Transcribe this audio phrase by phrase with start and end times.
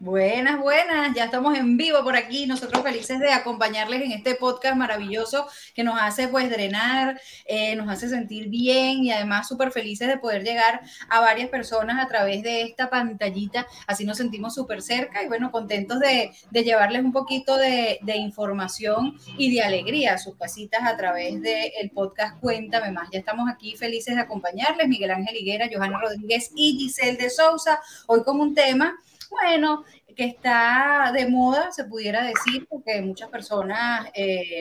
[0.00, 4.76] Buenas, buenas, ya estamos en vivo por aquí, nosotros felices de acompañarles en este podcast
[4.76, 10.06] maravilloso que nos hace pues drenar, eh, nos hace sentir bien y además súper felices
[10.06, 14.82] de poder llegar a varias personas a través de esta pantallita, así nos sentimos súper
[14.82, 20.36] cerca y bueno, contentos de, llevarles un poquito de, información y de alegría a sus
[20.36, 23.08] casitas a través del podcast Cuéntame Más.
[23.10, 27.80] Ya estamos aquí felices de acompañarles, Miguel Ángel Higuera, Johanna Rodríguez y Giselle de Sousa,
[28.06, 28.96] hoy con un tema
[29.30, 29.84] bueno,
[30.18, 34.60] que está de moda, se pudiera decir, porque muchas personas eh,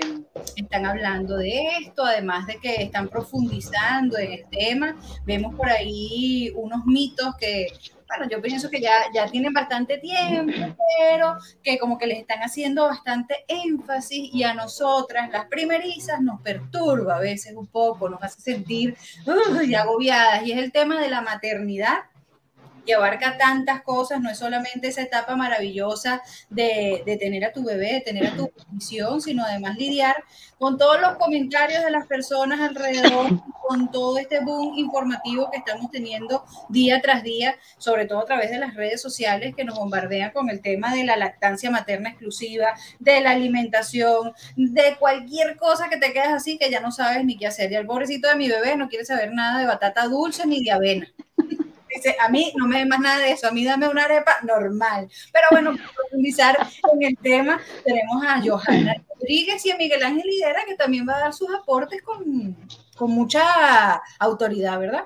[0.55, 4.95] están hablando de esto, además de que están profundizando en el tema.
[5.25, 7.69] Vemos por ahí unos mitos que,
[8.07, 10.53] bueno, yo pienso que ya, ya tienen bastante tiempo,
[10.99, 16.39] pero que como que les están haciendo bastante énfasis y a nosotras, las primerizas, nos
[16.41, 18.95] perturba a veces un poco, nos hace sentir
[19.75, 20.45] agobiadas.
[20.45, 21.97] Y es el tema de la maternidad
[22.87, 27.95] que abarca tantas cosas, no es solamente esa etapa maravillosa de, tener a tu bebé,
[27.95, 30.15] de tener a tu misión, sino además lidiar
[30.57, 35.91] con todos los comentarios de las personas alrededor, con todo este boom informativo que estamos
[35.91, 40.31] teniendo día tras día, sobre todo a través de las redes sociales que nos bombardean
[40.31, 45.97] con el tema de la lactancia materna exclusiva, de la alimentación, de cualquier cosa que
[45.97, 47.69] te quedas así que ya no sabes ni qué hacer.
[47.69, 50.71] Y el pobrecito de mi bebé no quiere saber nada de batata dulce ni de
[50.71, 51.07] avena
[51.97, 54.37] dice, a mí no me dé más nada de eso, a mí dame una arepa
[54.43, 55.09] normal.
[55.31, 56.57] Pero bueno, para profundizar
[56.93, 61.17] en el tema, tenemos a Johanna Rodríguez y a Miguel Ángel Lidera, que también va
[61.17, 62.55] a dar sus aportes con,
[62.95, 65.03] con mucha autoridad, ¿verdad?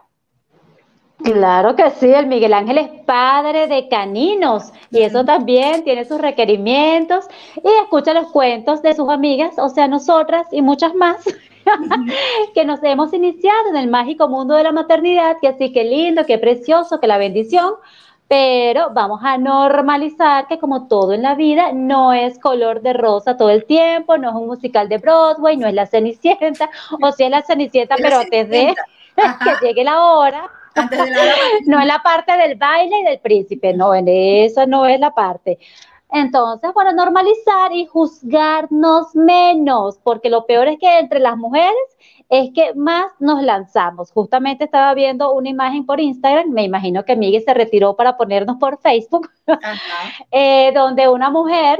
[1.23, 6.19] Claro que sí, el Miguel Ángel es padre de caninos y eso también tiene sus
[6.19, 7.25] requerimientos
[7.57, 11.23] y escucha los cuentos de sus amigas, o sea, nosotras y muchas más
[12.53, 16.25] que nos hemos iniciado en el mágico mundo de la maternidad, que así que lindo,
[16.25, 17.73] que precioso, que la bendición,
[18.27, 23.35] pero vamos a normalizar que como todo en la vida no es color de rosa
[23.35, 26.69] todo el tiempo, no es un musical de Broadway, no es la Cenicienta,
[27.01, 28.73] o si es la Cenicienta, pero antes de
[29.15, 30.49] que llegue la hora,
[31.65, 35.11] no es la parte del baile y del príncipe, no, en eso no es la
[35.11, 35.59] parte.
[36.11, 41.73] Entonces, bueno, normalizar y juzgarnos menos, porque lo peor es que entre las mujeres
[42.29, 44.11] es que más nos lanzamos.
[44.11, 48.57] Justamente estaba viendo una imagen por Instagram, me imagino que Miguel se retiró para ponernos
[48.57, 49.29] por Facebook,
[50.31, 51.79] eh, donde una mujer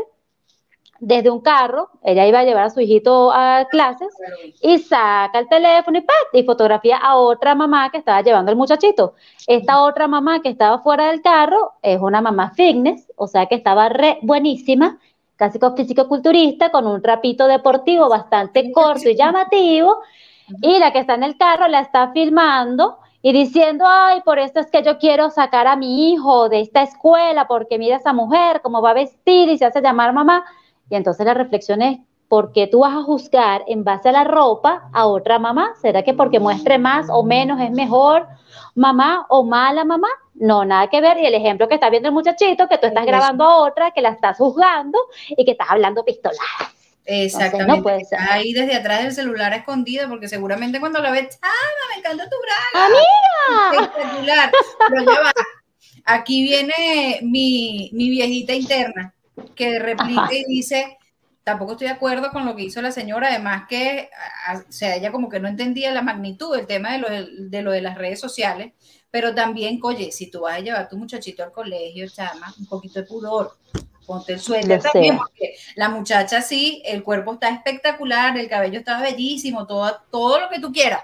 [1.02, 4.14] desde un carro, ella iba a llevar a su hijito a clases
[4.62, 6.16] y saca el teléfono y, ¡pat!
[6.32, 9.16] y fotografía a otra mamá que estaba llevando al muchachito.
[9.48, 13.56] Esta otra mamá que estaba fuera del carro es una mamá fitness, o sea que
[13.56, 15.00] estaba re buenísima,
[15.38, 20.02] casi con físico-culturista, con un trapito deportivo bastante corto y llamativo,
[20.62, 24.60] y la que está en el carro la está filmando y diciendo, ay, por esto
[24.60, 28.62] es que yo quiero sacar a mi hijo de esta escuela, porque mira esa mujer,
[28.62, 30.46] cómo va a vestir y se hace llamar mamá.
[30.92, 34.26] Y entonces la reflexión es, ¿por qué tú vas a juzgar en base a la
[34.26, 35.74] ropa a otra mamá?
[35.82, 38.28] ¿Será que porque muestre más o menos es mejor
[38.76, 40.10] mamá o mala mamá?
[40.34, 41.18] No, nada que ver.
[41.18, 44.02] Y el ejemplo que está viendo el muchachito, que tú estás grabando a otra, que
[44.02, 46.76] la estás juzgando y que estás hablando pistoladas.
[47.06, 48.06] Exactamente.
[48.30, 51.48] Ahí desde atrás del celular escondido, porque seguramente cuando la ves, ¡ah,
[51.94, 52.86] me encanta tu braga!
[52.86, 53.82] ¡Amiga!
[53.82, 54.52] Espectacular.
[54.90, 55.32] Pero ya va.
[56.04, 59.14] Aquí viene mi, mi viejita interna
[59.56, 60.98] que replique y dice,
[61.44, 64.10] tampoco estoy de acuerdo con lo que hizo la señora, además que,
[64.54, 67.72] o sea, ella como que no entendía la magnitud del tema de lo de, lo
[67.72, 68.74] de las redes sociales,
[69.10, 72.66] pero también, oye, si tú vas a llevar a tu muchachito al colegio, chama, un
[72.68, 73.58] poquito de pudor,
[74.06, 79.02] ponte el suéter también, porque la muchacha sí, el cuerpo está espectacular, el cabello está
[79.02, 81.04] bellísimo, todo, todo lo que tú quieras,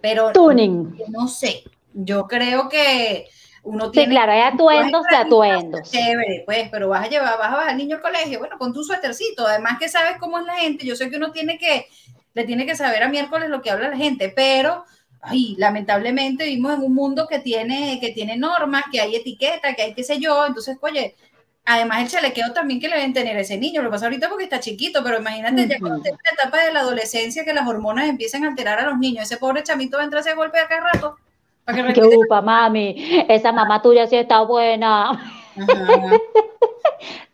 [0.00, 1.02] pero Tuning.
[1.08, 3.28] no sé, yo creo que
[3.64, 4.06] uno tiene.
[4.06, 5.90] Sí, claro, hay atuendos de atuendos.
[5.90, 8.72] Chévere, pues, pero vas a llevar, vas a bajar al niño al colegio, bueno, con
[8.72, 9.46] tu suétercito.
[9.46, 10.86] Además que sabes cómo es la gente.
[10.86, 11.86] Yo sé que uno tiene que,
[12.34, 14.84] le tiene que saber a miércoles lo que habla la gente, pero.
[15.26, 19.80] Ay, lamentablemente vivimos en un mundo que tiene, que tiene normas, que hay etiqueta, que
[19.80, 20.44] hay qué sé yo.
[20.44, 21.16] Entonces, oye,
[21.64, 23.80] además el chalequeo también que le deben tener a ese niño.
[23.80, 26.72] Lo pasa ahorita porque está chiquito, pero imagínate ya cuando esté en la etapa de
[26.74, 29.24] la adolescencia que las hormonas empiezan a alterar a los niños.
[29.24, 31.16] Ese pobre chamito va a entrar a ese golpe de cada rato.
[31.66, 33.24] Que upa, mami.
[33.28, 35.18] Esa mamá tuya sí está buena.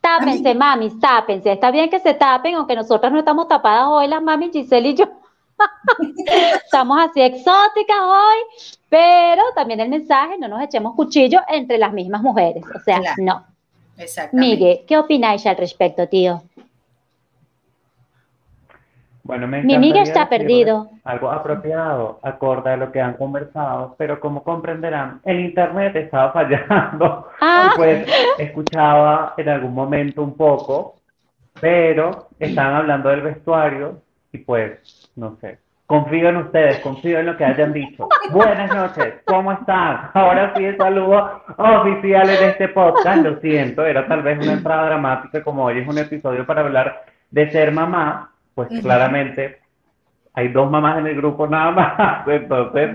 [0.01, 1.53] tápense, mami, tápense.
[1.53, 4.95] Está bien que se tapen, aunque nosotras no estamos tapadas hoy, las mami Giselle y
[4.95, 5.07] yo.
[6.65, 12.23] estamos así exóticas hoy, pero también el mensaje, no nos echemos cuchillo entre las mismas
[12.23, 12.65] mujeres.
[12.75, 13.45] O sea, no.
[13.99, 14.57] Exactamente.
[14.57, 16.43] Miguel, ¿qué opináis al respecto, tío?
[19.31, 20.91] Bueno, me Mi amiga está perdido.
[21.05, 27.29] Algo apropiado, acorde a lo que han conversado, pero como comprenderán, el internet estaba fallando.
[27.43, 27.73] Ah.
[27.75, 28.07] Pues
[28.39, 30.97] escuchaba en algún momento un poco,
[31.59, 35.59] pero estaban hablando del vestuario y pues, no sé.
[35.87, 38.09] Confío en ustedes, confío en lo que hayan dicho.
[38.33, 40.11] Buenas noches, ¿cómo están?
[40.13, 43.25] Ahora sí el saludo oficial en este podcast.
[43.25, 47.05] Lo siento, era tal vez una entrada dramática, como hoy es un episodio para hablar
[47.31, 49.61] de ser mamá, pues claramente
[50.35, 52.27] hay dos mamás en el grupo nada más.
[52.29, 52.91] Entonces,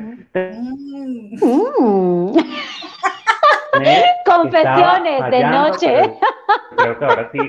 [3.80, 5.94] me Confesiones de noche.
[6.70, 7.40] pero Creo que ahora sí,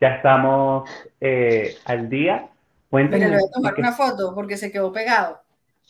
[0.00, 0.88] ya estamos
[1.20, 2.34] eh, al día.
[2.34, 2.48] Mira,
[2.90, 3.28] Cuéntenme.
[3.28, 5.40] le voy a tomar ¿qué- una foto porque se quedó pegado.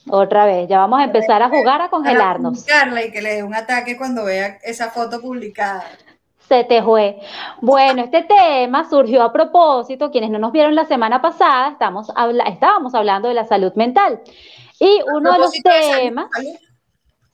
[0.09, 2.67] Otra vez, ya vamos a empezar a jugar a congelarnos.
[2.67, 5.85] y que le dé un ataque cuando vea esa foto publicada.
[6.51, 7.21] Se te fue.
[7.61, 12.43] Bueno, este tema surgió a propósito, quienes no nos vieron la semana pasada, estamos habla-
[12.43, 14.21] estábamos hablando de la salud mental.
[14.81, 16.51] Y uno de los de temas, salud.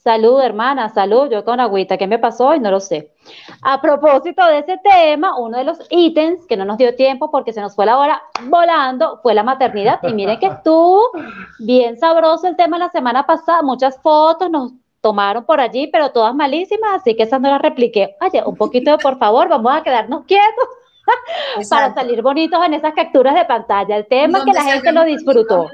[0.04, 2.54] salud hermana, salud, yo con agüita, ¿qué me pasó?
[2.54, 3.14] Y no lo sé.
[3.62, 7.54] A propósito de ese tema, uno de los ítems que no nos dio tiempo porque
[7.54, 9.98] se nos fue la hora volando fue la maternidad.
[10.02, 11.00] Y miren que estuvo
[11.58, 14.72] bien sabroso el tema la semana pasada, muchas fotos nos
[15.06, 18.16] tomaron por allí, pero todas malísimas, así que esas no las repliqué.
[18.20, 20.68] Oye, un poquito de por favor, vamos a quedarnos quietos
[21.70, 23.96] para salir bonitos en esas capturas de pantalla.
[23.96, 25.70] El tema que Donde la gente lo disfrutó.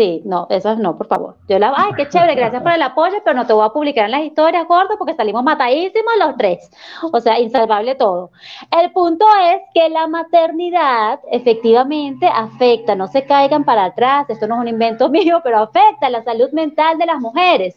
[0.00, 1.36] Sí, no, esas no, por favor.
[1.46, 4.06] Yo la, ay, qué chévere, gracias por el apoyo, pero no te voy a publicar
[4.06, 6.70] en las historias, gordo, porque salimos matadísimos los tres.
[7.12, 8.30] O sea, insalvable todo.
[8.70, 14.54] El punto es que la maternidad efectivamente afecta, no se caigan para atrás, esto no
[14.54, 17.76] es un invento mío, pero afecta la salud mental de las mujeres.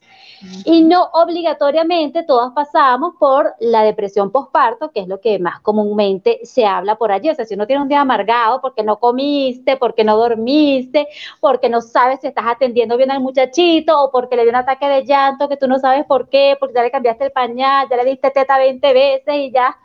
[0.66, 6.40] Y no obligatoriamente todas pasamos por la depresión postparto, que es lo que más comúnmente
[6.44, 7.30] se habla por allí.
[7.30, 11.08] O sea, si uno tiene un día amargado porque no comiste, porque no dormiste,
[11.40, 14.88] porque no sabes si estás atendiendo bien al muchachito o porque le dio un ataque
[14.88, 17.98] de llanto que tú no sabes por qué, porque ya le cambiaste el pañal, ya
[17.98, 19.77] le diste teta 20 veces y ya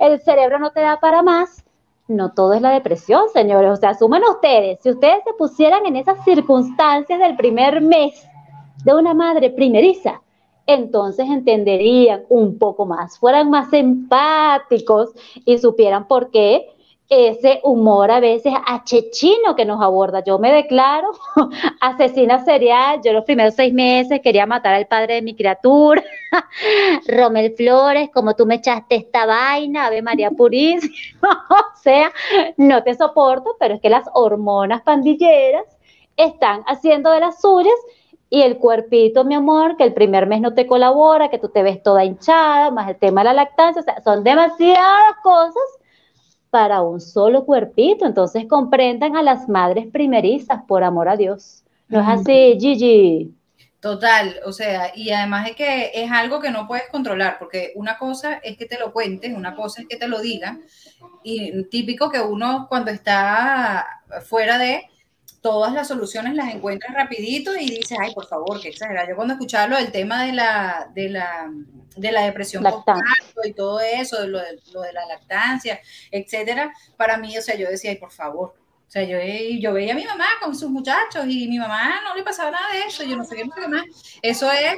[0.00, 1.64] el cerebro no te da para más.
[2.08, 3.70] No todo es la depresión, señores.
[3.72, 8.24] O sea, asumen ustedes, si ustedes se pusieran en esas circunstancias del primer mes
[8.84, 10.22] de una madre primeriza,
[10.66, 15.10] entonces entenderían un poco más, fueran más empáticos
[15.44, 16.75] y supieran por qué
[17.08, 20.24] ese humor a veces achechino que nos aborda.
[20.24, 21.08] Yo me declaro
[21.80, 23.00] asesina serial.
[23.04, 26.02] Yo los primeros seis meses quería matar al padre de mi criatura.
[27.08, 30.92] Romel Flores, como tú me echaste esta vaina, Ave María Purísima.
[31.50, 32.12] o sea,
[32.56, 35.64] no te soporto, pero es que las hormonas pandilleras
[36.16, 37.74] están haciendo de las suyas
[38.28, 41.62] y el cuerpito, mi amor, que el primer mes no te colabora, que tú te
[41.62, 45.62] ves toda hinchada, más el tema de la lactancia, o sea, son demasiadas cosas
[46.56, 48.06] para un solo cuerpito.
[48.06, 51.62] Entonces comprendan a las madres primerizas, por amor a Dios.
[51.86, 53.30] No es así, Gigi.
[53.78, 57.98] Total, o sea, y además es que es algo que no puedes controlar, porque una
[57.98, 60.62] cosa es que te lo cuenten, una cosa es que te lo digan,
[61.22, 63.86] y típico que uno cuando está
[64.24, 64.88] fuera de
[65.40, 69.08] todas las soluciones las encuentra rapidito y dice, ay, por favor, qué exagerado.
[69.08, 71.50] Yo cuando escuchaba lo del tema de la, de la,
[71.96, 72.64] de la depresión
[73.44, 75.80] y todo eso, de lo, de, lo de la lactancia,
[76.10, 78.54] etcétera, para mí, o sea, yo decía, ay, por favor,
[78.86, 79.18] o sea, yo,
[79.58, 82.72] yo veía a mi mamá con sus muchachos y mi mamá no le pasaba nada
[82.72, 83.84] de eso, yo no sé qué más.
[84.22, 84.76] Eso es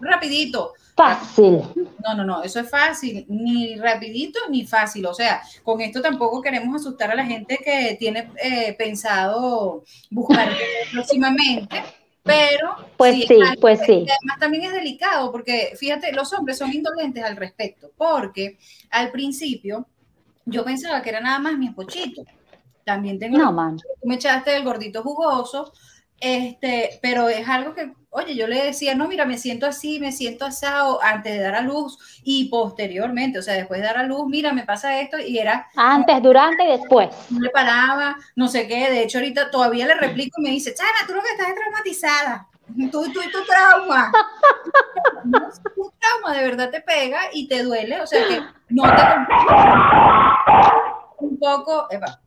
[0.00, 0.74] rapidito.
[1.00, 1.62] Fácil.
[2.04, 5.06] No, no, no, eso es fácil, ni rapidito ni fácil.
[5.06, 10.50] O sea, con esto tampoco queremos asustar a la gente que tiene eh, pensado buscar
[10.92, 11.82] próximamente,
[12.22, 12.76] pero...
[12.98, 13.92] Pues sí, pues sí.
[13.92, 18.58] además también es delicado porque, fíjate, los hombres son indolentes al respecto, porque
[18.90, 19.86] al principio
[20.44, 22.24] yo pensaba que era nada más mi espochito.
[22.84, 23.78] También tengo No, man.
[24.04, 25.72] me echaste el gordito jugoso,
[26.20, 30.12] este, pero es algo que, oye, yo le decía, no, mira, me siento así, me
[30.12, 34.02] siento asado antes de dar a luz y posteriormente, o sea, después de dar a
[34.02, 37.08] luz, mira, me pasa esto y era, Antes, durante y después.
[37.30, 40.74] no le paraba, no sé qué, de hecho ahorita todavía le replico y me dice,
[40.74, 42.48] Chana, tú lo que estás es traumatizada,
[42.90, 44.12] tú, tú y tu trauma.
[45.22, 45.38] No,
[45.76, 49.02] un trauma de verdad te pega y te duele, o sea que no te
[51.18, 52.20] un poco, epa,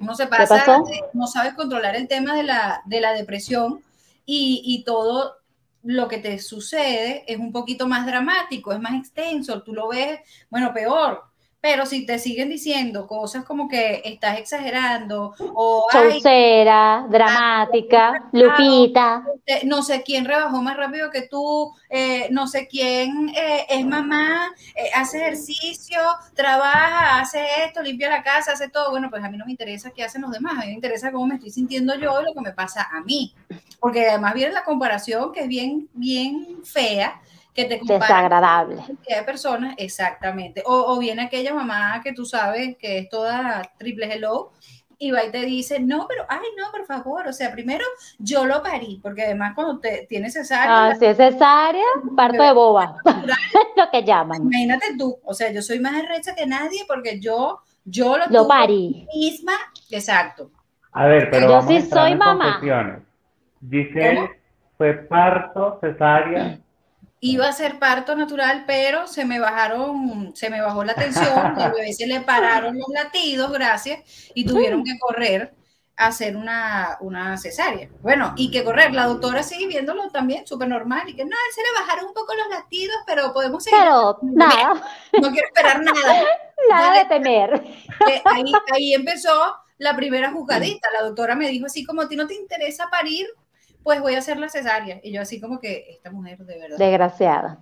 [0.00, 0.64] uno se pasa,
[1.12, 3.82] no sabes controlar el tema de la, de la depresión
[4.24, 5.36] y, y todo
[5.82, 10.20] lo que te sucede es un poquito más dramático, es más extenso, tú lo ves,
[10.50, 11.22] bueno, peor,
[11.68, 19.24] Pero si te siguen diciendo cosas como que estás exagerando o Chaucera, dramática, Lupita.
[19.64, 24.48] No sé quién rebajó más rápido que tú, eh, no sé quién eh, es mamá,
[24.76, 25.98] eh, hace ejercicio,
[26.34, 28.92] trabaja, hace esto, limpia la casa, hace todo.
[28.92, 31.10] Bueno, pues a mí no me interesa qué hacen los demás, a mí me interesa
[31.10, 33.34] cómo me estoy sintiendo yo y lo que me pasa a mí.
[33.80, 37.20] Porque además viene la comparación que es bien, bien fea
[37.56, 38.82] que te Desagradable.
[39.08, 40.62] de personas, exactamente.
[40.66, 44.52] O, o viene aquella mamá que tú sabes que es toda triple hello
[44.98, 47.84] y va y te dice, no, pero, ay, no, por favor, o sea, primero
[48.18, 50.86] yo lo parí, porque además cuando te tienes cesárea...
[50.86, 51.84] Ah, si es cesárea,
[52.16, 52.96] parto de boba,
[53.76, 54.42] lo que llaman.
[54.42, 58.48] Imagínate tú, o sea, yo soy más arrecha que nadie porque yo, yo lo, lo
[58.48, 59.06] parí.
[59.14, 59.54] misma,
[59.90, 60.50] exacto.
[60.92, 62.60] A ver, pero yo sí soy mamá.
[63.60, 64.30] Dice,
[64.78, 66.58] fue parto, cesárea,
[67.20, 71.26] iba a ser parto natural, pero se me bajaron, se me bajó la tensión,
[71.60, 74.00] a bebé se le pararon los latidos, gracias,
[74.34, 75.54] y tuvieron que correr
[75.96, 77.88] a hacer una, una cesárea.
[78.02, 81.62] Bueno, y que correr, la doctora sigue viéndolo también súper normal, y que nada, se
[81.62, 83.78] le bajaron un poco los latidos, pero podemos seguir.
[83.80, 84.74] Pero nada.
[85.20, 86.22] No quiero esperar nada.
[86.70, 87.62] Nada de temer.
[88.24, 89.30] Ahí, ahí empezó
[89.78, 90.88] la primera juzgadita.
[90.90, 93.26] La doctora me dijo así como, ¿a ti no te interesa parir?
[93.86, 94.98] Pues voy a hacer la cesárea.
[95.00, 96.76] Y yo así como que, esta mujer de verdad.
[96.76, 97.58] Desgraciada.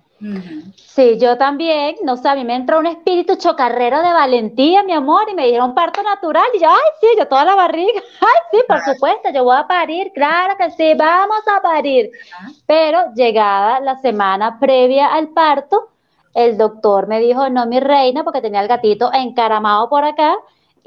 [0.75, 4.93] Sí, yo también, no sé, a mí me entró un espíritu chocarrero de valentía, mi
[4.93, 6.47] amor, y me dieron parto natural.
[6.55, 8.01] Y yo, ay, sí, yo toda la barriga.
[8.21, 12.09] Ay, sí, por supuesto, yo voy a parir, claro que sí, vamos a parir.
[12.65, 15.89] Pero llegada la semana previa al parto,
[16.33, 20.35] el doctor me dijo, no, mi reina, porque tenía el gatito encaramado por acá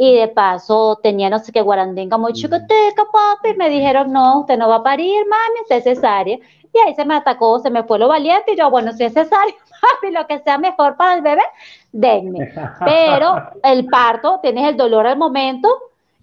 [0.01, 4.57] y de paso tenía no sé qué guarandinga muy chiquitica, papi, me dijeron, no, usted
[4.57, 6.39] no va a parir, mami, usted es cesárea.
[6.73, 9.13] Y ahí se me atacó, se me fue lo valiente, y yo, bueno, si es
[9.13, 11.43] cesárea, papi, lo que sea mejor para el bebé,
[11.91, 12.49] denme.
[12.85, 15.69] Pero el parto, tienes el dolor al momento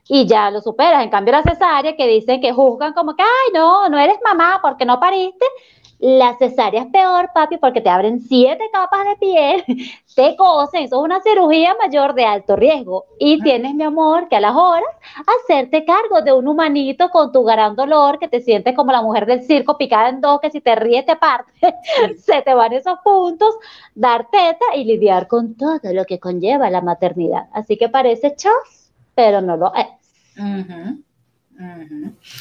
[0.07, 1.03] y ya lo superas.
[1.03, 4.59] En cambio, la cesárea, que dicen que juzgan como que, ay, no, no eres mamá
[4.61, 5.45] porque no pariste,
[5.99, 9.63] la cesárea es peor, papi, porque te abren siete capas de piel,
[10.15, 13.05] te cosen, eso es una cirugía mayor de alto riesgo.
[13.19, 14.89] Y tienes, mi amor, que a las horas
[15.43, 19.25] hacerte cargo de un humanito con tu gran dolor, que te sientes como la mujer
[19.25, 21.51] del circo picada en dos, que si te ríes te parte,
[22.17, 23.55] se te van esos puntos,
[23.93, 27.47] dar teta y lidiar con todo lo que conlleva la maternidad.
[27.53, 29.87] Así que parece chos, pero no lo es.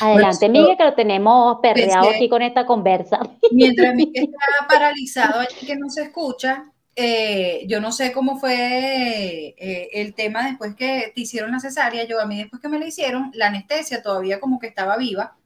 [0.00, 3.20] Adelante, Miguel, que lo tenemos perreado aquí con esta conversa.
[3.52, 9.88] Mientras Miguel está paralizado que no se escucha, eh, yo no sé cómo fue eh,
[9.92, 12.04] el tema después que te hicieron la cesárea.
[12.04, 15.36] Yo a mí después que me la hicieron, la anestesia todavía como que estaba viva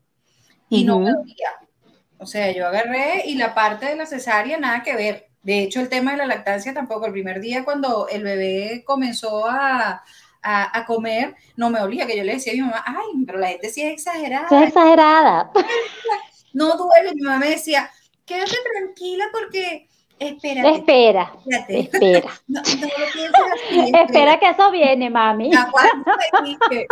[0.68, 1.50] y no me dolía.
[2.18, 5.28] O sea, yo agarré y la parte de la cesárea nada que ver.
[5.42, 7.06] De hecho, el tema de la lactancia tampoco.
[7.06, 10.02] El primer día cuando el bebé comenzó a,
[10.42, 13.48] a, comer, no me olía, que yo le decía a mi mamá, ay, pero la
[13.48, 14.48] gente sí es exagerada.
[14.50, 15.50] Es exagerada.
[16.54, 17.90] No duele, mi mamá me decía,
[18.24, 19.86] quédate tranquila porque
[20.18, 20.76] espérate.
[20.76, 21.30] Espera.
[21.46, 21.80] Espérate.
[21.80, 22.30] Espera.
[22.48, 23.20] No, no lo así,
[23.94, 24.40] espera.
[24.40, 25.50] que eso viene, mami.
[25.52, 26.86] espérate.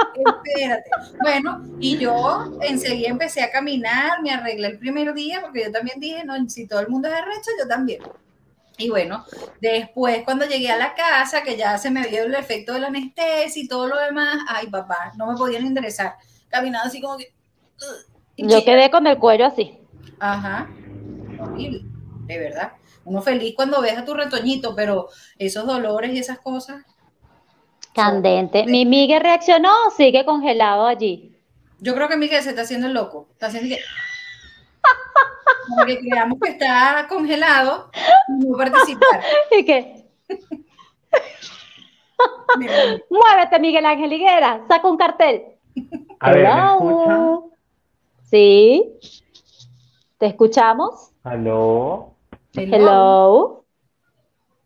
[1.21, 5.99] Bueno, y yo enseguida empecé a caminar, me arreglé el primer día, porque yo también
[5.99, 8.03] dije, no, si todo el mundo es arrecho, yo también.
[8.79, 9.25] Y bueno,
[9.61, 12.89] después cuando llegué a la casa, que ya se me vio el efecto de la
[12.89, 16.17] anestesia y todo lo demás, ay papá, no me podían enderezar.
[16.49, 17.35] Caminando así como que...
[18.37, 19.79] Yo quedé con el cuello así.
[20.21, 20.69] Ajá,
[21.41, 21.83] horrible,
[22.27, 22.73] de verdad.
[23.05, 26.83] Uno feliz cuando ves a tu retoñito, pero esos dolores y esas cosas...
[27.95, 28.67] Candente.
[28.67, 31.35] ¿Mi Miguel reaccionó sigue congelado allí?
[31.79, 33.29] Yo creo que Miguel se está haciendo el loco.
[33.33, 33.83] Está haciendo que...
[35.77, 37.91] Porque creamos que está congelado
[38.29, 39.23] no participar.
[39.59, 40.07] ¿Y qué?
[43.11, 45.43] Muévete, Miguel Ángel Higuera, saca un cartel.
[46.21, 47.39] A ver, ¿me
[48.25, 48.99] Sí.
[50.19, 51.13] ¿Te escuchamos?
[51.25, 52.15] Hello.
[52.55, 53.65] Hello.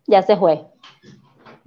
[0.07, 0.70] Ya se fue.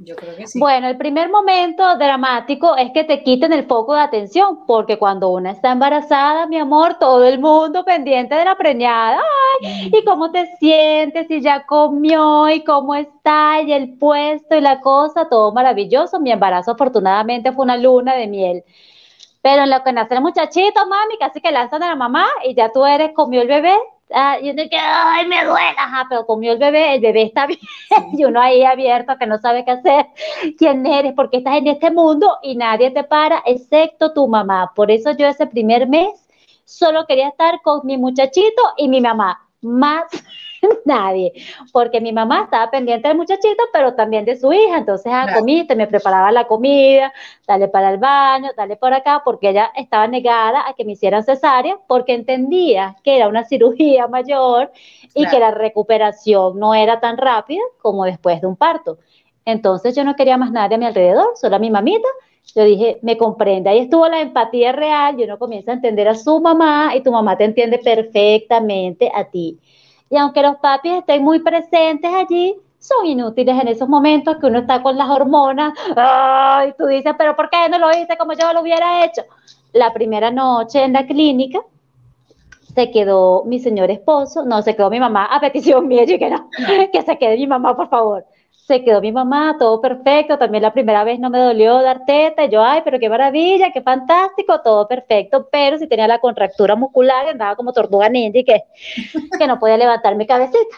[0.06, 0.60] Yo creo que sí.
[0.60, 5.30] Bueno, el primer momento dramático es que te quiten el foco de atención, porque cuando
[5.30, 9.22] una está embarazada, mi amor, todo el mundo pendiente de la preñada.
[9.64, 11.30] Ay, ¿y cómo te sientes?
[11.32, 16.20] Y ya comió, y cómo está, y el puesto, y la cosa, todo maravilloso.
[16.20, 18.64] Mi embarazo, afortunadamente, fue una luna de miel.
[19.42, 22.56] Pero en lo que nace el muchachito, mami, casi que lanzan a la mamá, y
[22.56, 23.76] ya tú eres, comió el bebé,
[24.16, 27.48] Ah, y uno que, ay, me duele, ajá, pero comió el bebé, el bebé está
[27.48, 27.60] bien,
[28.14, 30.06] y uno ahí abierto que no sabe qué hacer,
[30.58, 34.72] quién eres, porque estás en este mundo y nadie te para, excepto tu mamá.
[34.76, 36.28] Por eso yo ese primer mes
[36.64, 40.04] solo quería estar con mi muchachito y mi mamá, más
[40.86, 41.34] nadie,
[41.72, 45.76] porque mi mamá estaba pendiente del muchachito, pero también de su hija, entonces ah, comiste,
[45.76, 47.14] me preparaba la comida,
[47.48, 51.24] dale para el baño, dale por acá, porque ella estaba negada a que me hicieran
[51.24, 54.72] cesárea, porque entendía que era una cirugía mayor
[55.14, 58.98] y que la recuperación no era tan rápida como después de un parto.
[59.46, 62.08] Entonces yo no quería más nadie a mi alrededor, solo a mi mamita.
[62.56, 66.16] Yo dije, me comprende, ahí estuvo la empatía real, y uno comienza a entender a
[66.16, 69.60] su mamá y tu mamá te entiende perfectamente a ti.
[70.10, 74.60] Y aunque los papis estén muy presentes allí, son inútiles en esos momentos que uno
[74.60, 75.74] está con las hormonas.
[75.96, 79.24] Ay, tú dices, pero ¿por qué no lo hice como yo lo hubiera hecho?
[79.72, 81.60] La primera noche en la clínica
[82.76, 86.30] se quedó mi señor esposo, no, se quedó mi mamá a petición mía, y que
[86.30, 86.50] no,
[86.92, 88.26] que se quede mi mamá, por favor
[88.66, 92.46] se quedó mi mamá, todo perfecto, también la primera vez no me dolió dar teta,
[92.46, 97.28] yo, ay, pero qué maravilla, qué fantástico, todo perfecto, pero si tenía la contractura muscular,
[97.28, 98.64] andaba como tortuga ninja y que,
[99.40, 100.78] que no podía levantar mi cabecita.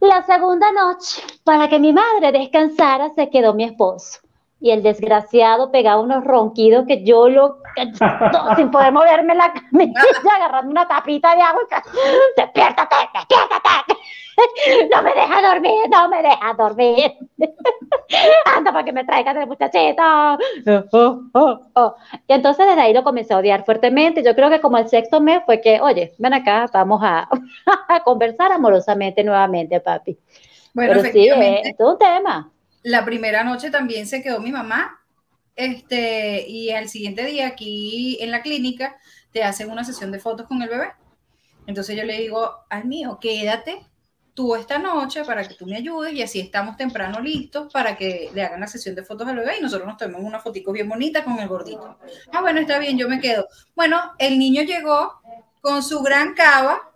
[0.00, 4.20] La segunda noche, para que mi madre descansara, se quedó mi esposo.
[4.60, 7.58] Y el desgraciado pegaba unos ronquidos que yo lo,
[8.56, 10.00] sin poder moverme la camilla,
[10.36, 13.94] agarrando una tapita de agua, y despiértate, despiértate
[14.90, 17.12] no me deja dormir, no me deja dormir.
[18.56, 20.02] Anda para que me traigan el muchachito.
[20.92, 21.94] Oh, oh, oh.
[22.26, 24.22] Y entonces desde ahí lo comencé a odiar fuertemente.
[24.22, 27.28] Yo creo que como el sexto mes fue que, oye, ven acá, vamos a,
[28.04, 30.18] conversar amorosamente nuevamente, papi.
[30.72, 32.50] Bueno, Pero sí, es un tema.
[32.82, 35.00] La primera noche también se quedó mi mamá.
[35.56, 38.96] Este, y al siguiente día aquí en la clínica
[39.30, 40.90] te hacen una sesión de fotos con el bebé.
[41.66, 43.86] Entonces yo le digo al mío, quédate
[44.34, 48.30] tú esta noche para que tú me ayudes y así estamos temprano listos para que
[48.34, 50.88] le hagan la sesión de fotos al bebé y nosotros nos tomemos una fotico bien
[50.88, 51.98] bonita con el gordito.
[52.32, 53.48] Ah, bueno, está bien, yo me quedo.
[53.76, 55.20] Bueno, el niño llegó
[55.60, 56.92] con su gran cava,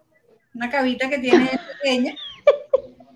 [0.54, 2.14] una cavita que tiene pequeña,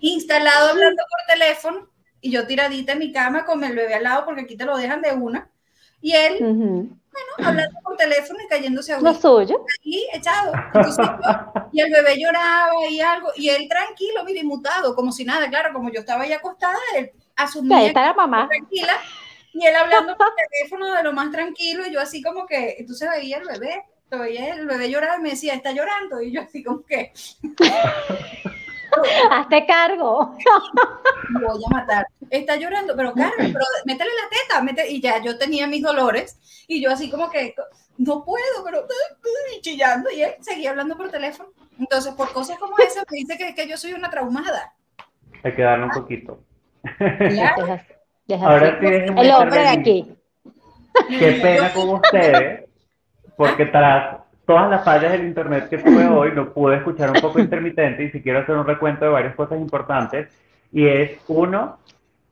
[0.00, 4.24] instalado hablando por teléfono y yo tiradita en mi cama con el bebé al lado
[4.24, 5.50] porque aquí te lo dejan de una.
[6.02, 9.64] Y él bueno, hablando por teléfono y cayéndose a Lo suyo.
[9.84, 10.52] Ahí, echado.
[11.72, 15.74] y el bebé lloraba y algo, y él tranquilo, mire, inmutado, como si nada, claro,
[15.74, 18.48] como yo estaba ahí acostada, él asumía ahí está la mamá.
[18.48, 18.94] tranquila,
[19.52, 23.10] y él hablando por teléfono de lo más tranquilo, y yo así como que, entonces
[23.10, 26.62] veía el bebé, veía el bebé llorar y me decía, está llorando, y yo así
[26.62, 27.12] como que...
[29.30, 30.36] Hazte cargo.
[31.30, 32.06] voy a matar.
[32.30, 34.90] Está llorando, pero Carmen, pero métele la teta, métele.
[34.90, 37.54] y ya yo tenía mis dolores y yo así como que
[37.98, 38.86] no puedo, pero
[39.60, 41.50] chillando y él seguía hablando por teléfono.
[41.78, 44.74] Entonces, por cosas como esas, me dice que, que yo soy una traumada.
[45.42, 46.42] Hay que darle un poquito.
[48.40, 50.16] Ahora sí El hombre de aquí.
[51.08, 52.68] Qué pena con ustedes,
[53.36, 54.21] porque tras
[54.52, 58.10] todas las fallas del internet que tuve hoy, lo pude escuchar un poco intermitente y
[58.10, 60.28] si quiero hacer un recuento de varias cosas importantes.
[60.70, 61.78] Y es uno,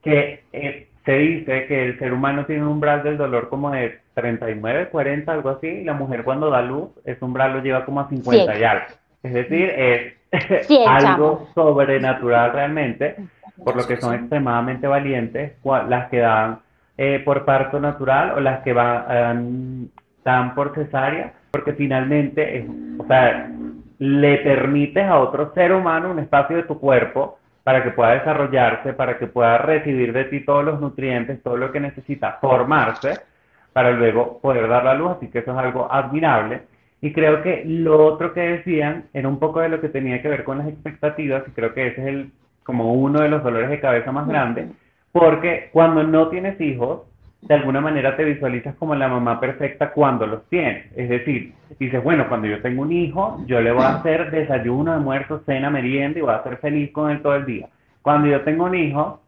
[0.03, 4.01] que eh, se dice que el ser humano tiene un umbral del dolor como de
[4.15, 8.01] 39, 40, algo así, y la mujer cuando da luz, ese umbral lo lleva como
[8.01, 8.85] a 50 y algo.
[9.23, 13.17] Es decir, es algo sobrenatural realmente,
[13.65, 15.53] por lo que son extremadamente valientes
[15.89, 16.61] las que dan
[16.99, 19.91] eh, por parto natural o las que van,
[20.23, 22.67] dan por cesárea porque finalmente,
[22.99, 23.51] o sea,
[23.99, 28.95] le permites a otro ser humano un espacio de tu cuerpo para que pueda desarrollarse,
[28.95, 33.21] para que pueda recibir de ti todos los nutrientes, todo lo que necesita, formarse,
[33.73, 36.63] para luego poder dar la luz, así que eso es algo admirable.
[37.03, 40.29] Y creo que lo otro que decían era un poco de lo que tenía que
[40.29, 42.31] ver con las expectativas, y creo que ese es el,
[42.63, 44.71] como uno de los dolores de cabeza más grandes,
[45.13, 47.03] porque cuando no tienes hijos,
[47.43, 50.87] de alguna manera te visualizas como la mamá perfecta cuando los tienes.
[50.95, 54.93] Es decir, dices, bueno, cuando yo tengo un hijo, yo le voy a hacer desayuno,
[54.93, 57.69] almuerzo, cena, merienda y voy a ser feliz con él todo el día.
[58.03, 59.23] Cuando yo tengo un hijo,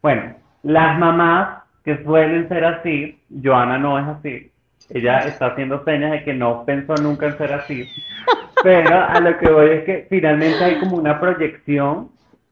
[0.00, 4.50] bueno, las mamás que suelen ser así, Joana no es así.
[4.90, 7.88] Ella está haciendo señas de que no pensó nunca en ser así.
[8.62, 12.10] Pero a lo que voy es que finalmente hay como una proyección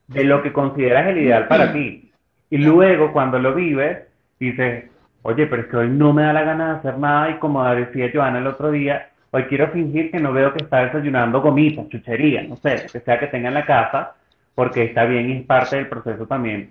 [0.08, 2.12] de lo que consideras el ideal para ti.
[2.50, 3.98] Y luego cuando lo vives,
[4.38, 4.84] dices,
[5.24, 7.64] oye, pero es que hoy no me da la gana de hacer nada y como
[7.64, 11.88] decía Joana el otro día, hoy quiero fingir que no veo que está desayunando gomitas,
[11.88, 14.14] chuchería, no sé, que sea que tenga en la casa,
[14.54, 16.70] porque está bien y es parte del proceso también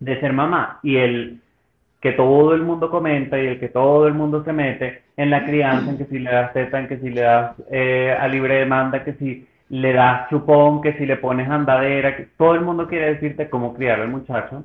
[0.00, 0.80] de ser mamá.
[0.82, 1.40] Y el
[2.00, 5.44] que todo el mundo comenta y el que todo el mundo se mete en la
[5.44, 8.56] crianza, en que si le das teta, en que si le das eh, a libre
[8.56, 12.88] demanda, que si le das chupón, que si le pones andadera, que todo el mundo
[12.88, 14.64] quiere decirte cómo criar al muchacho.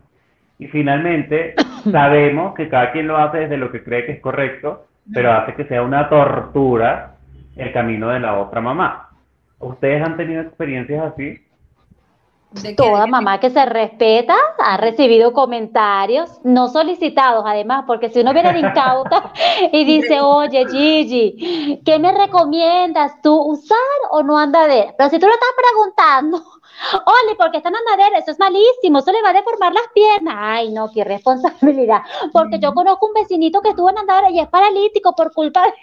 [0.59, 1.55] Y finalmente,
[1.91, 5.53] sabemos que cada quien lo hace desde lo que cree que es correcto, pero hace
[5.53, 7.15] que sea una tortura
[7.55, 9.09] el camino de la otra mamá.
[9.59, 11.41] ¿Ustedes han tenido experiencias así?
[12.77, 18.57] Toda mamá que se respeta ha recibido comentarios no solicitados, además, porque si uno viene
[18.59, 19.33] incauta
[19.73, 23.77] y dice, oye, Gigi, ¿qué me recomiendas tú usar
[24.11, 24.95] o no andadera?
[24.97, 26.37] Pero si tú lo estás preguntando,
[27.05, 30.35] Oli, porque está en andadera, eso es malísimo, eso le va a deformar las piernas.
[30.37, 32.01] Ay, no, qué responsabilidad.
[32.31, 35.73] Porque yo conozco un vecinito que estuvo en andadera y es paralítico por culpa de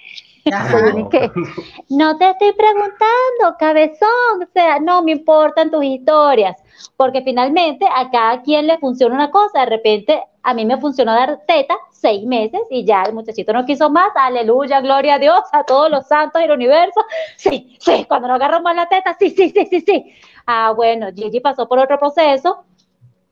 [1.89, 6.57] no te estoy preguntando, cabezón, o sea, no me importan tus historias,
[6.97, 11.15] porque finalmente a cada quien le funciona una cosa, de repente a mí me funcionó
[11.15, 15.41] dar teta seis meses y ya el muchachito no quiso más, aleluya, gloria a Dios,
[15.53, 17.01] a todos los santos del universo,
[17.37, 20.15] sí, sí, cuando no agarró más la teta, sí, sí, sí, sí, sí.
[20.47, 22.65] Ah, bueno, Gigi pasó por otro proceso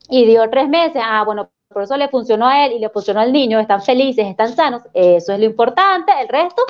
[0.09, 3.21] y dio tres meses, ah, bueno, por eso le funcionó a él y le funcionó
[3.21, 6.63] al niño, están felices, están sanos, eso es lo importante, el resto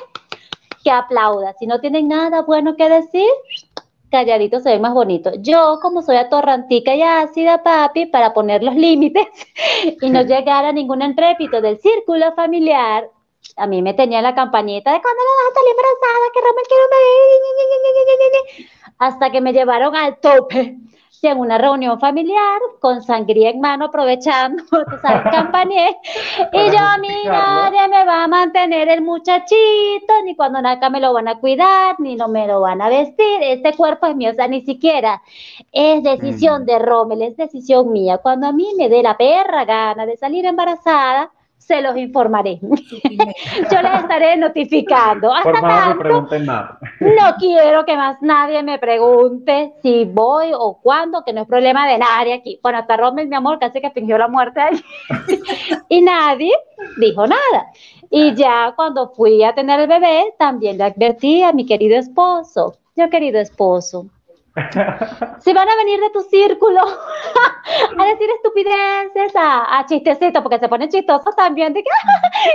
[0.83, 1.55] que aplauda.
[1.59, 3.29] Si no tienen nada bueno que decir,
[4.11, 5.33] calladito se ve más bonito.
[5.39, 9.27] Yo, como soy atorrantica y ácida, papi, para poner los límites
[10.01, 13.11] y no llegar a ningún entrepito del círculo familiar,
[13.57, 16.65] a mí me tenía la campañita de cuando la vas a salir embarazada, que Roman
[16.69, 16.83] quiero
[18.99, 20.77] hasta que me llevaron al tope
[21.31, 25.97] en una reunión familiar con sangría en mano, aprovechando, tú sabes, campañé.
[26.53, 31.01] y yo, a mí nadie me va a mantener el muchachito, ni cuando naca me
[31.01, 33.43] lo van a cuidar, ni no me lo van a vestir.
[33.43, 35.23] Este cuerpo es mío, o sea, ni siquiera
[35.71, 38.19] es decisión de Rommel, es decisión mía.
[38.19, 41.31] Cuando a mí me dé la perra gana de salir embarazada,
[41.67, 42.59] se los informaré.
[42.63, 45.33] Yo les estaré notificando.
[45.33, 46.29] Hasta tanto,
[47.01, 51.87] no quiero que más nadie me pregunte si voy o cuándo, que no es problema
[51.87, 52.59] de nadie aquí.
[52.63, 54.85] Bueno, hasta Rommel, mi amor, casi que fingió la muerte ahí.
[55.89, 56.53] y nadie
[56.99, 57.67] dijo nada.
[58.11, 62.77] Y ya cuando fui a tener el bebé, también le advertí a mi querido esposo,
[62.95, 64.07] yo querido esposo,
[65.41, 66.81] si van a venir de tu círculo
[67.99, 71.89] a decir estupideces, a, a chistecitos, porque se pone chistoso también, de que,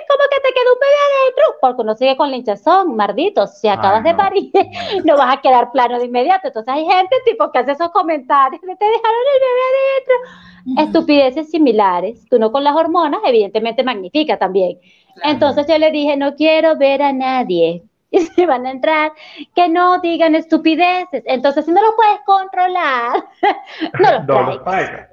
[0.08, 3.68] como que te quedó un bebé adentro, porque uno sigue con la hinchazón, mardito, si
[3.68, 4.52] acabas de parir,
[5.06, 6.48] no vas a quedar plano de inmediato.
[6.48, 10.84] Entonces hay gente tipo que hace esos comentarios de te dejaron el bebé adentro.
[10.84, 14.80] Estupideces similares, tú no con las hormonas, evidentemente magnifica también.
[15.24, 19.12] Entonces yo le dije, no quiero ver a nadie y se van a entrar,
[19.56, 21.24] que no digan estupideces.
[21.26, 23.24] Entonces, si no lo puedes controlar,
[24.28, 25.10] no los traigas.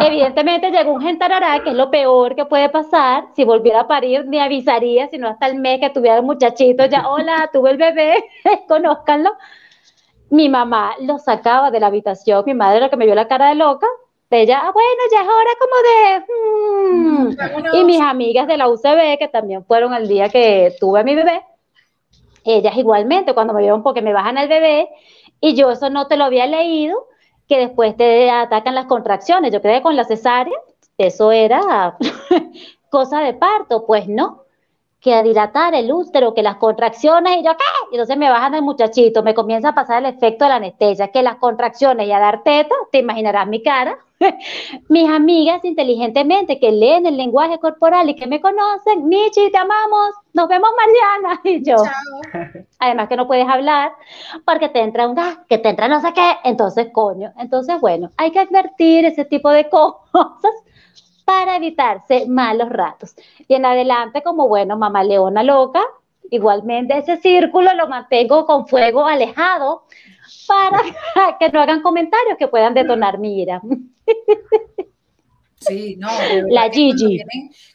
[0.06, 3.24] Evidentemente llegó un gentarará, que es lo peor que puede pasar.
[3.34, 7.08] Si volviera a parir, ni avisaría, sino hasta el mes que tuviera el muchachito, ya,
[7.08, 8.24] hola, tuve el bebé,
[8.68, 9.32] conózcanlo.
[10.30, 13.48] Mi mamá lo sacaba de la habitación, mi madre lo que me vio la cara
[13.48, 13.86] de loca,
[14.28, 17.72] ella, ah, bueno, ya es hora como de...
[17.72, 17.76] Mm".
[17.76, 21.14] Y mis amigas de la UCB, que también fueron el día que tuve a mi
[21.14, 21.42] bebé,
[22.46, 24.88] ellas igualmente, cuando me vieron porque me bajan al bebé,
[25.40, 27.06] y yo eso no te lo había leído,
[27.48, 29.52] que después te atacan las contracciones.
[29.52, 30.56] Yo quedé con la cesárea,
[30.98, 31.96] eso era
[32.90, 34.45] cosa de parto, pues no,
[35.06, 37.64] que a dilatar el útero, que las contracciones, y yo, ¿qué?
[37.92, 41.12] Y entonces me bajan el muchachito, me comienza a pasar el efecto de la anestesia,
[41.12, 43.96] que las contracciones y a dar teta, te imaginarás mi cara,
[44.88, 50.10] Mis amigas inteligentemente que leen el lenguaje corporal y que me conocen, Michi, te amamos,
[50.32, 51.40] nos vemos mañana.
[51.44, 51.76] Y yo,
[52.78, 53.92] además que no puedes hablar
[54.44, 57.32] porque te entra un gas, que te entra no sé qué, entonces coño.
[57.38, 60.52] Entonces, bueno, hay que advertir ese tipo de cosas
[61.26, 63.14] para evitarse malos ratos.
[63.46, 65.82] Y en adelante, como bueno, mamá leona loca,
[66.30, 69.86] igualmente ese círculo lo mantengo con fuego alejado
[70.46, 70.78] para
[71.40, 73.60] que no hagan comentarios que puedan detonar mi ira.
[75.58, 76.08] Sí, no.
[76.48, 77.18] La Gigi.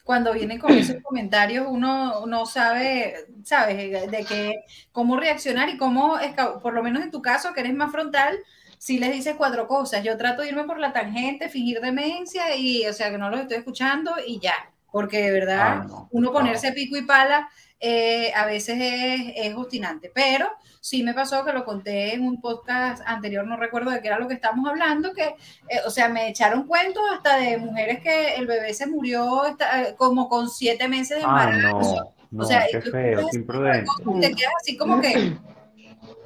[0.02, 4.10] Cuando vienen, con esos comentarios, uno no sabe, ¿sabes?
[4.10, 6.16] De que, cómo reaccionar y cómo,
[6.62, 8.38] por lo menos en tu caso, que eres más frontal,
[8.82, 10.02] si les dices cuatro cosas.
[10.02, 13.38] Yo trato de irme por la tangente, fingir demencia y, o sea, que no los
[13.38, 14.56] estoy escuchando y ya.
[14.90, 20.10] Porque de verdad, ah, uno ponerse pico y pala eh, a veces es, es obstinante.
[20.12, 24.08] Pero sí me pasó que lo conté en un podcast anterior, no recuerdo de qué
[24.08, 25.26] era lo que estábamos hablando, que,
[25.68, 29.94] eh, o sea, me echaron cuentos hasta de mujeres que el bebé se murió eh,
[29.96, 32.14] como con siete meses de embarazo.
[32.36, 35.36] o sea, qué feo, sin Te quedas así como que,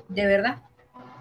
[0.08, 0.56] de verdad.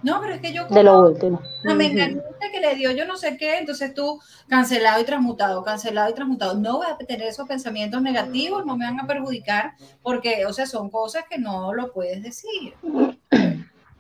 [0.06, 1.42] No, pero es que yo como, de lo último.
[1.64, 5.64] No, me engañaste que le dio yo no sé qué, entonces tú cancelado y transmutado,
[5.64, 6.54] cancelado y transmutado.
[6.54, 9.72] No voy a tener esos pensamientos negativos, no me van a perjudicar,
[10.04, 12.76] porque, o sea, son cosas que no lo puedes decir.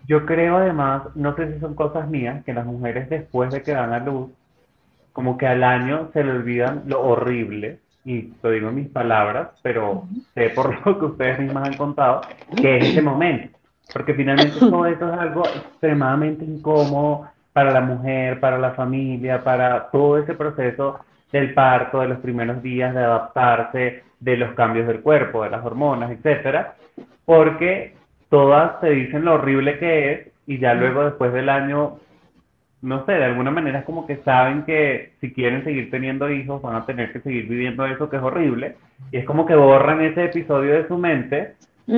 [0.07, 3.71] Yo creo además, no sé si son cosas mías, que las mujeres después de que
[3.71, 4.29] dan a luz,
[5.11, 9.49] como que al año se le olvidan lo horrible, y lo digo en mis palabras,
[9.63, 12.21] pero sé por lo que ustedes mismas han contado,
[12.55, 13.54] que es ese momento
[13.93, 19.89] porque finalmente todo esto es algo extremadamente incómodo, para la mujer, para la familia, para
[19.89, 20.99] todo ese proceso
[21.31, 25.63] del parto, de los primeros días, de adaptarse, de los cambios del cuerpo, de las
[25.63, 26.75] hormonas, etcétera,
[27.23, 27.93] porque
[28.29, 31.97] todas te dicen lo horrible que es y ya luego después del año,
[32.81, 36.61] no sé, de alguna manera es como que saben que si quieren seguir teniendo hijos
[36.61, 38.75] van a tener que seguir viviendo eso que es horrible.
[39.13, 41.53] Y es como que borran ese episodio de su mente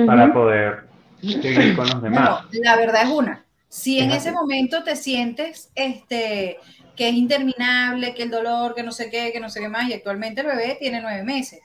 [0.06, 0.84] para poder
[1.20, 2.44] seguir con los demás.
[2.52, 6.58] la verdad es una, si en ese momento te sientes este,
[6.96, 9.88] que es interminable, que el dolor, que no sé qué, que no sé qué más,
[9.88, 11.60] y actualmente el bebé tiene nueve meses.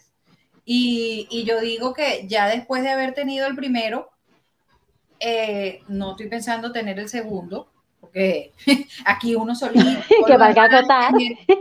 [0.65, 4.09] Y, y yo digo que ya después de haber tenido el primero,
[5.19, 7.72] eh, no estoy pensando tener el segundo,
[8.13, 8.53] porque
[9.05, 9.85] aquí uno solito.
[10.27, 11.13] que valga acotar.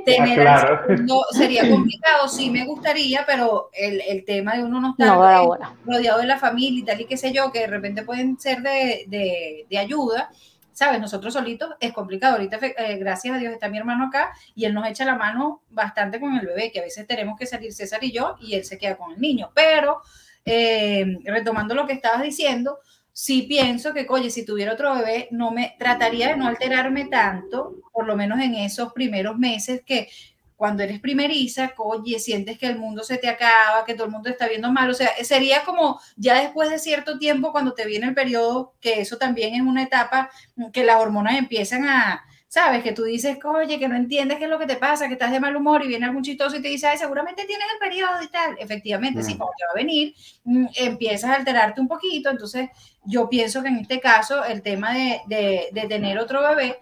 [0.04, 4.90] Tener el segundo sería complicado, sí me gustaría, pero el, el tema de uno no
[4.90, 8.38] estar rodeado de la familia y tal y qué sé yo, que de repente pueden
[8.38, 10.30] ser de, de, de ayuda.
[10.74, 11.00] ¿sabes?
[11.00, 12.34] Nosotros solitos es complicado.
[12.34, 15.62] Ahorita, eh, gracias a Dios, está mi hermano acá y él nos echa la mano
[15.68, 18.64] bastante con el bebé, que a veces tenemos que salir César y yo y él
[18.64, 19.50] se queda con el niño.
[19.54, 20.00] Pero,
[20.46, 22.78] eh, retomando lo que estabas diciendo,
[23.12, 27.76] sí pienso que, oye, si tuviera otro bebé, no me trataría de no alterarme tanto,
[27.92, 30.08] por lo menos en esos primeros meses que
[30.56, 34.30] cuando eres primeriza, oye, sientes que el mundo se te acaba, que todo el mundo
[34.30, 38.06] está viendo mal, o sea, sería como ya después de cierto tiempo, cuando te viene
[38.06, 40.30] el periodo, que eso también es una etapa
[40.72, 44.50] que las hormonas empiezan a, sabes, que tú dices, oye, que no entiendes qué es
[44.50, 46.68] lo que te pasa, que estás de mal humor y viene algún chistoso y te
[46.68, 48.56] dice, ay, seguramente tienes el periodo y tal.
[48.58, 52.68] Efectivamente, sí, cuando te va a venir, mm, empiezas a alterarte un poquito, entonces
[53.04, 56.78] yo pienso que en este caso el tema de, de, de tener otro bebé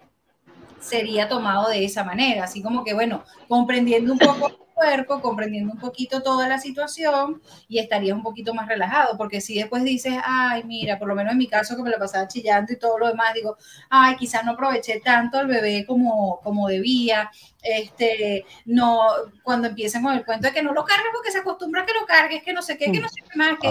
[0.81, 5.79] sería tomado de esa manera, así como que, bueno, comprendiendo un poco cuerpo, comprendiendo un
[5.79, 10.63] poquito toda la situación y estarías un poquito más relajado, porque si después dices, ay,
[10.63, 13.07] mira, por lo menos en mi caso que me lo pasaba chillando y todo lo
[13.07, 13.57] demás, digo,
[13.91, 17.29] ay, quizás no aproveché tanto al bebé como, como debía,
[17.61, 19.01] este, no,
[19.43, 21.93] cuando empiezan con el cuento de que no lo cargues porque se acostumbra a que
[21.93, 23.67] lo cargues, que no sé qué, que no sé qué más, que,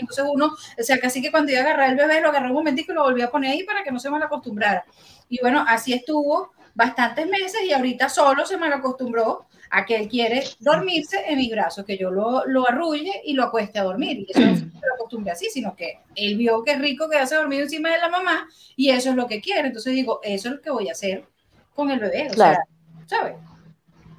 [0.00, 2.54] entonces uno, o sea, casi que cuando iba a agarrar el bebé, lo agarró un
[2.54, 4.84] momentico y lo volví a poner ahí para que no se mal acostumbrara.
[5.28, 10.08] Y bueno, así estuvo bastantes meses y ahorita solo se me acostumbró a que él
[10.08, 14.20] quiere dormirse en mis brazos, que yo lo, lo arrulle y lo acueste a dormir.
[14.20, 17.18] Y eso no se lo acostumbré así, sino que él vio que es rico que
[17.18, 19.66] hace dormir encima de la mamá y eso es lo que quiere.
[19.66, 21.24] Entonces digo, eso es lo que voy a hacer
[21.74, 22.28] con el bebé.
[22.30, 22.60] O sea,
[23.06, 23.34] ¿sabes?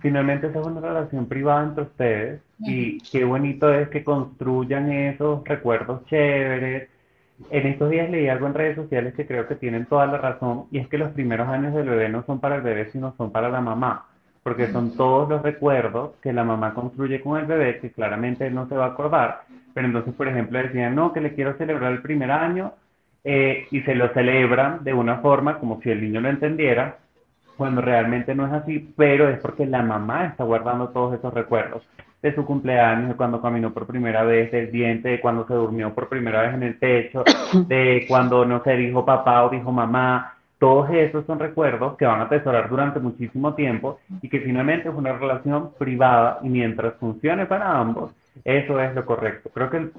[0.02, 5.46] Finalmente esa es una relación privada entre ustedes y qué bonito es que construyan esos
[5.46, 6.90] recuerdos chéveres,
[7.50, 10.66] en estos días leí algo en redes sociales que creo que tienen toda la razón
[10.72, 13.32] y es que los primeros años del bebé no son para el bebé, sino son
[13.32, 14.06] para la mamá,
[14.44, 18.68] porque son todos los recuerdos que la mamá construye con el bebé que claramente no
[18.68, 19.42] se va a acordar,
[19.74, 22.74] pero entonces, por ejemplo, decían, no, que le quiero celebrar el primer año
[23.24, 26.98] eh, y se lo celebran de una forma como si el niño lo entendiera,
[27.58, 31.84] cuando realmente no es así, pero es porque la mamá está guardando todos esos recuerdos
[32.22, 35.94] de su cumpleaños, de cuando caminó por primera vez, del diente, de cuando se durmió
[35.94, 37.24] por primera vez en el techo,
[37.68, 40.36] de cuando no se dijo papá o dijo mamá.
[40.58, 44.96] Todos esos son recuerdos que van a atesorar durante muchísimo tiempo y que finalmente es
[44.96, 49.50] una relación privada y mientras funcione para ambos, eso es lo correcto.
[49.54, 49.92] Creo que el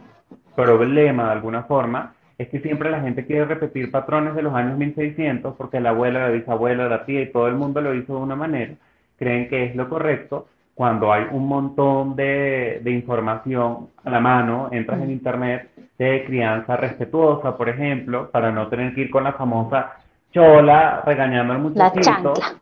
[0.54, 4.76] problema de alguna forma es que siempre la gente quiere repetir patrones de los años
[4.76, 8.22] 1600 porque la abuela, la bisabuela, la tía y todo el mundo lo hizo de
[8.22, 8.74] una manera,
[9.16, 10.46] creen que es lo correcto
[10.80, 17.54] cuando hay un montón de, información a la mano, entras en internet de crianza respetuosa,
[17.54, 19.96] por ejemplo, para no tener que ir con la famosa
[20.32, 22.32] chola regañando al muchachito.
[22.32, 22.60] La chancla.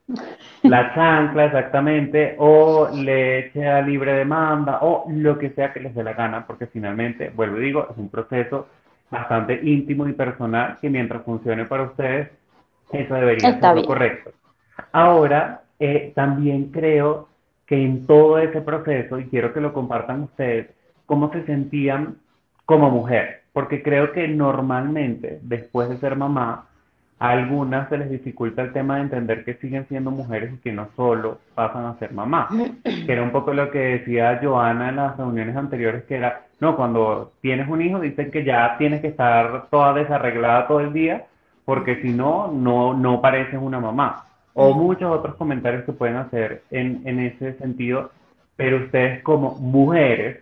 [0.65, 6.03] La chancla, exactamente, o leche a libre demanda, o lo que sea que les dé
[6.03, 8.67] la gana, porque finalmente, vuelvo y digo, es un proceso
[9.13, 12.31] bastante íntimo y personal que mientras funcione para ustedes,
[12.91, 14.33] eso debería ser lo correcto.
[14.91, 17.28] Ahora, eh, también creo
[17.69, 20.69] que en todo ese proceso, y quiero que lo compartan ustedes,
[21.05, 22.17] cómo se sentían
[22.65, 26.65] como mujer, porque creo que normalmente después de ser mamá,
[27.21, 30.73] a algunas se les dificulta el tema de entender que siguen siendo mujeres y que
[30.73, 32.49] no solo pasan a ser mamá,
[32.85, 36.77] que era un poco lo que decía Joana en las reuniones anteriores, que era, no,
[36.77, 41.27] cuando tienes un hijo dicen que ya tienes que estar toda desarreglada todo el día,
[41.65, 44.28] porque si no, no, no pareces una mamá
[44.61, 48.11] o muchos otros comentarios que pueden hacer en, en ese sentido,
[48.57, 50.39] pero ustedes como mujeres,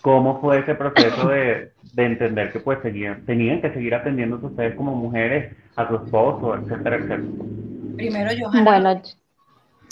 [0.00, 4.46] ¿cómo fue ese proceso de, de entender que pues seguían, tenían que seguir atendiendo a
[4.46, 7.22] ustedes como mujeres, a su esposo, etcétera, etcétera?
[7.96, 8.64] Primero, Johanna.
[8.64, 9.02] Bueno,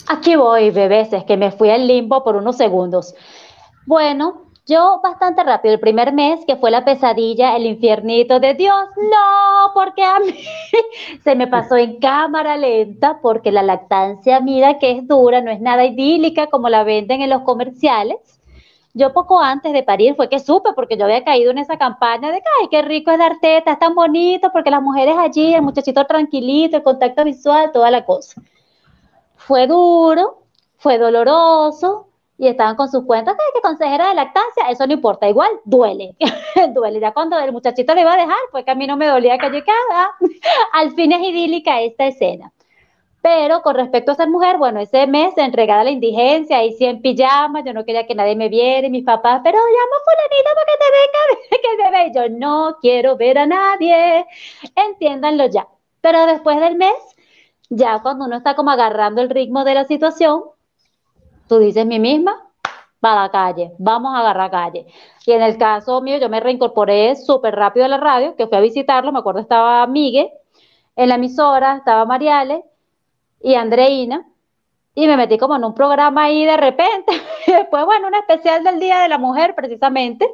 [0.07, 3.13] aquí voy, bebés, es que me fui al limbo por unos segundos.
[3.85, 8.75] Bueno, Yo bastante rápido, el primer mes que fue la pesadilla, el infiernito de Dios,
[8.95, 10.33] no, porque a mí
[11.23, 15.59] se me pasó en cámara lenta, porque la lactancia, mira que es dura, no es
[15.59, 18.17] nada idílica como la venden en los comerciales.
[18.93, 22.31] Yo poco antes de parir fue que supe, porque yo había caído en esa campaña
[22.31, 25.53] de que, ay, qué rico es dar teta, es tan bonito, porque las mujeres allí,
[25.53, 28.41] el muchachito tranquilito, el contacto visual, toda la cosa.
[29.35, 30.43] Fue duro,
[30.77, 35.49] fue doloroso, y estaban con sus cuentas, que consejera de lactancia, eso no importa, igual
[35.65, 36.15] duele,
[36.73, 36.99] duele.
[36.99, 39.37] Ya cuando el muchachito le iba a dejar, pues que a mí no me dolía
[39.37, 40.11] que llegara.
[40.73, 42.51] Al fin es idílica esta escena.
[43.21, 46.83] Pero con respecto a ser mujer, bueno, ese mes entregada a la indigencia, ahí sí
[46.85, 50.03] en pijama, yo no quería que nadie me viera, y mis papás, pero llama a
[50.03, 52.29] fulanita para que te venga, que se ve.
[52.29, 54.25] yo no quiero ver a nadie.
[54.75, 55.67] Entiéndanlo ya.
[56.01, 56.95] Pero después del mes,
[57.69, 60.43] ya cuando uno está como agarrando el ritmo de la situación,
[61.53, 62.35] tú dices mí misma,
[63.03, 64.87] va a la calle, vamos a agarrar calle.
[65.25, 68.57] Y en el caso mío, yo me reincorporé súper rápido a la radio, que fui
[68.57, 70.29] a visitarlo, me acuerdo estaba Miguel
[70.95, 72.63] en la emisora, estaba Mariale
[73.39, 74.25] y Andreina,
[74.95, 77.13] y me metí como en un programa ahí de repente,
[77.47, 80.27] y después, bueno, un especial del Día de la Mujer precisamente,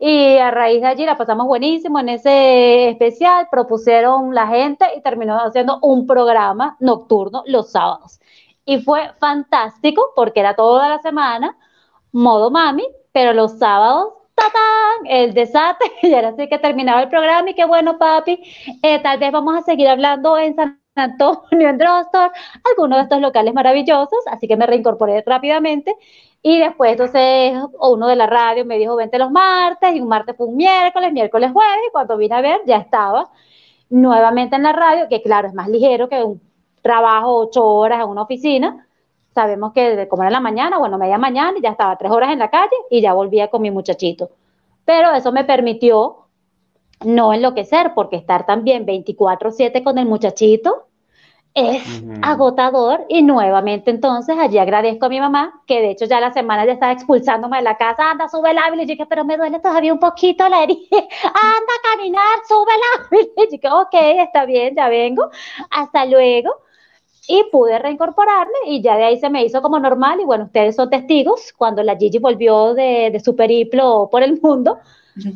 [0.00, 5.02] y a raíz de allí la pasamos buenísimo en ese especial, propusieron la gente y
[5.02, 8.18] terminó haciendo un programa nocturno los sábados
[8.68, 11.56] y fue fantástico porque era toda la semana
[12.12, 15.06] modo mami, pero los sábados, ¡tatán!
[15.06, 18.38] El desate, y era así que terminaba el programa y qué bueno, papi,
[18.82, 22.30] eh, tal vez vamos a seguir hablando en San Antonio, en Drostor,
[22.70, 25.96] algunos de estos locales maravillosos, así que me reincorporé rápidamente.
[26.42, 30.36] Y después, entonces, uno de la radio me dijo, vente los martes, y un martes
[30.36, 33.30] fue un miércoles, miércoles jueves, y cuando vine a ver, ya estaba
[33.88, 36.47] nuevamente en la radio, que claro, es más ligero que un
[36.82, 38.86] trabajo ocho horas en una oficina,
[39.34, 42.10] sabemos que de como era en la mañana, bueno, media mañana y ya estaba tres
[42.10, 44.30] horas en la calle y ya volvía con mi muchachito.
[44.84, 46.28] Pero eso me permitió
[47.04, 50.86] no enloquecer, porque estar también 24/7 con el muchachito
[51.54, 51.82] es
[52.22, 53.04] agotador.
[53.08, 56.72] Y nuevamente entonces allí agradezco a mi mamá, que de hecho ya la semana ya
[56.72, 59.92] estaba expulsándome de la casa, anda, sube el hábil, y dije, pero me duele todavía
[59.92, 60.78] un poquito la herida,
[61.22, 65.30] anda a caminar, sube el hábil, y dije, ok, está bien, ya vengo,
[65.70, 66.50] hasta luego,
[67.28, 70.74] y pude reincorporarme y ya de ahí se me hizo como normal y bueno, ustedes
[70.74, 74.78] son testigos, cuando la Gigi volvió de, de su periplo por el mundo,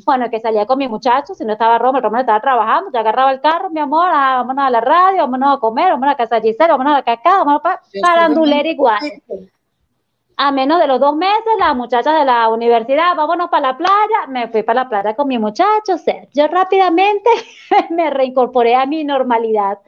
[0.07, 3.31] bueno, que salía con mi muchacho, si no estaba Roma, Roma estaba trabajando, yo agarraba
[3.31, 6.37] el carro, mi amor, ah, vámonos a la radio, vámonos a comer, vámonos a casa
[6.37, 9.01] de Gisela, vámonos a la cacao, vámonos para paranduler igual.
[10.39, 14.27] A menos de los dos meses, las muchachas de la universidad, vámonos para la playa,
[14.29, 17.29] me fui para la playa con mi muchacho, o sea, yo rápidamente
[17.91, 19.79] me reincorporé a mi normalidad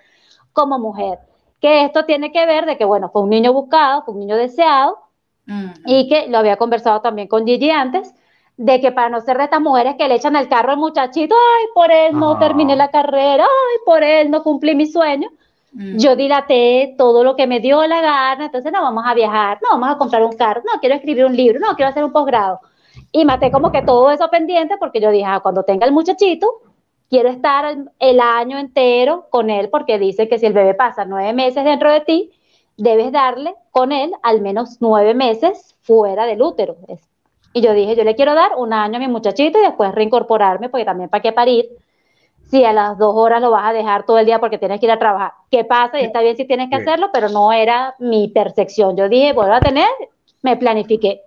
[0.52, 1.18] como mujer
[1.64, 4.36] que esto tiene que ver de que, bueno, fue un niño buscado, fue un niño
[4.36, 4.98] deseado,
[5.86, 8.14] y que lo había conversado también con Gigi antes,
[8.58, 11.34] de que para no ser de estas mujeres que le echan al carro al muchachito,
[11.34, 15.30] ay, por él no terminé la carrera, ay, por él no cumplí mi sueño.
[15.72, 19.78] Yo dilaté todo lo que me dio la gana, entonces no vamos a viajar, no
[19.78, 22.60] vamos a comprar un carro, no quiero escribir un libro, no quiero hacer un posgrado.
[23.10, 26.46] Y maté como que todo eso pendiente porque yo dije, ah, cuando tenga el muchachito,
[27.10, 31.32] quiero estar el año entero con él porque dice que si el bebé pasa nueve
[31.32, 32.30] meses dentro de ti,
[32.76, 36.76] debes darle con él al menos nueve meses fuera del útero.
[37.52, 40.68] Y yo dije, yo le quiero dar un año a mi muchachito y después reincorporarme
[40.68, 41.68] porque también para qué parir
[42.50, 44.86] si a las dos horas lo vas a dejar todo el día porque tienes que
[44.86, 45.32] ir a trabajar.
[45.50, 46.00] ¿Qué pasa?
[46.00, 48.96] Y está bien si tienes que hacerlo, pero no era mi percepción.
[48.96, 49.88] Yo dije, vuelvo a tener,
[50.42, 51.22] me planifiqué.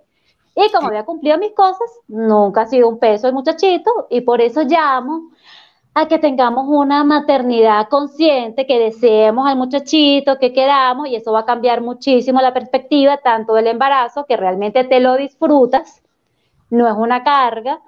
[0.54, 4.40] Y como había cumplido mis cosas, nunca ha sido un peso el muchachito y por
[4.40, 5.30] eso llamo
[5.98, 11.40] a que tengamos una maternidad consciente, que deseemos al muchachito, que queramos, y eso va
[11.40, 16.02] a cambiar muchísimo la perspectiva tanto del embarazo, que realmente te lo disfrutas,
[16.70, 17.80] no es una carga,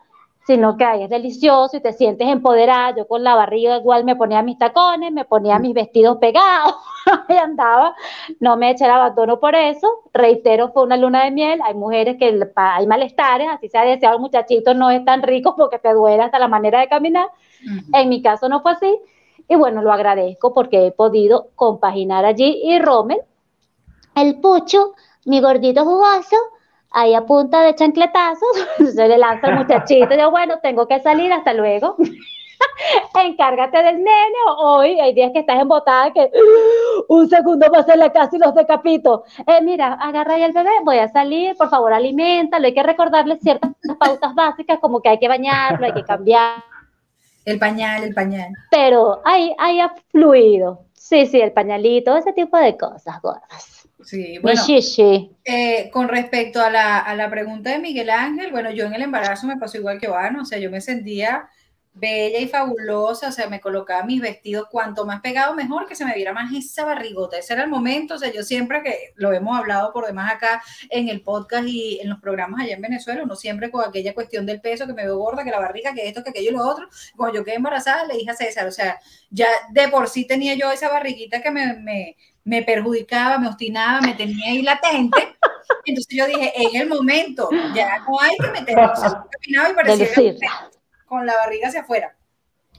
[0.47, 2.97] sino que ahí es delicioso y te sientes empoderada.
[2.97, 6.75] Yo con la barriga igual me ponía mis tacones, me ponía mis vestidos pegados
[7.29, 7.95] y andaba,
[8.41, 9.87] no me eché el abandono por eso.
[10.13, 11.61] Reitero, fue una luna de miel.
[11.65, 15.55] Hay mujeres que hay malestares, así se ha deseado el muchachito, no es tan rico
[15.57, 17.29] porque te duele hasta la manera de caminar.
[17.93, 18.99] En mi caso no fue así.
[19.49, 22.61] Y bueno, lo agradezco porque he podido compaginar allí.
[22.63, 23.21] Y Rommel,
[24.15, 24.95] el pucho,
[25.25, 26.37] mi gordito jugoso,
[26.91, 31.33] ahí a punta de chancletazos, se le lanza el muchachito, yo bueno, tengo que salir,
[31.33, 31.97] hasta luego.
[33.15, 36.31] Encárgate del nene, hoy hay días que estás embotada que
[37.09, 39.25] un segundo va a la casa y los decapito.
[39.47, 43.39] Eh, mira, agarra ahí el bebé, voy a salir, por favor aliméntalo, hay que recordarle
[43.39, 46.70] ciertas pautas básicas como que hay que bañarlo, hay que cambiar.
[47.51, 48.53] El pañal, el pañal.
[48.71, 50.87] Pero ahí, ahí ha fluido.
[50.95, 53.89] Sí, sí, el pañalito, ese tipo de cosas gordas.
[54.03, 55.31] Sí, bueno, sí, sí.
[55.45, 59.03] Eh, con respecto a la, a la pregunta de Miguel Ángel, bueno, yo en el
[59.03, 61.49] embarazo me pasó igual que Juan, o sea, yo me sentía
[62.01, 66.05] bella y fabulosa, o sea, me colocaba mis vestidos cuanto más pegado mejor, que se
[66.05, 69.33] me viera más esa barrigota, ese era el momento, o sea, yo siempre que lo
[69.33, 73.23] hemos hablado por demás acá en el podcast y en los programas allá en Venezuela,
[73.23, 76.09] uno siempre con aquella cuestión del peso, que me veo gorda, que la barriga, que
[76.09, 78.73] esto, que aquello y lo otro, cuando yo quedé embarazada le dije a César, o
[78.73, 78.99] sea,
[79.31, 84.01] ya de por sí tenía yo esa barriguita que me, me, me perjudicaba, me obstinaba,
[84.01, 85.37] me tenía ahí latente,
[85.85, 90.07] entonces yo dije, en el momento, ya no hay que meterlo, o sea, y parecía
[91.11, 92.17] con la barriga hacia afuera,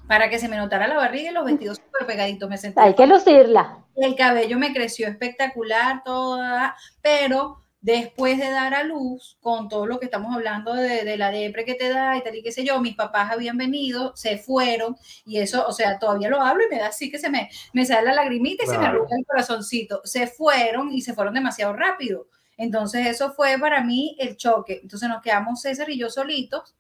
[0.08, 2.50] para que se me notara la barriga y los vestidos súper pegaditos.
[2.50, 3.84] Me sentí Hay que lucirla.
[3.98, 10.00] El cabello me creció espectacular, toda, pero después de dar a luz, con todo lo
[10.00, 12.80] que estamos hablando de, la depre que te da y tal y qué sé yo,
[12.80, 16.80] mis papás habían venido, se fueron, y eso, o sea, todavía lo hablo y me
[16.80, 20.00] da así que se me, me sale la lagrimita y se me arruga el corazoncito.
[20.06, 22.28] Se fueron y se fueron demasiado rápido.
[22.56, 24.80] Entonces eso fue para mí el choque.
[24.82, 26.76] Entonces nos quedamos César y yo solitos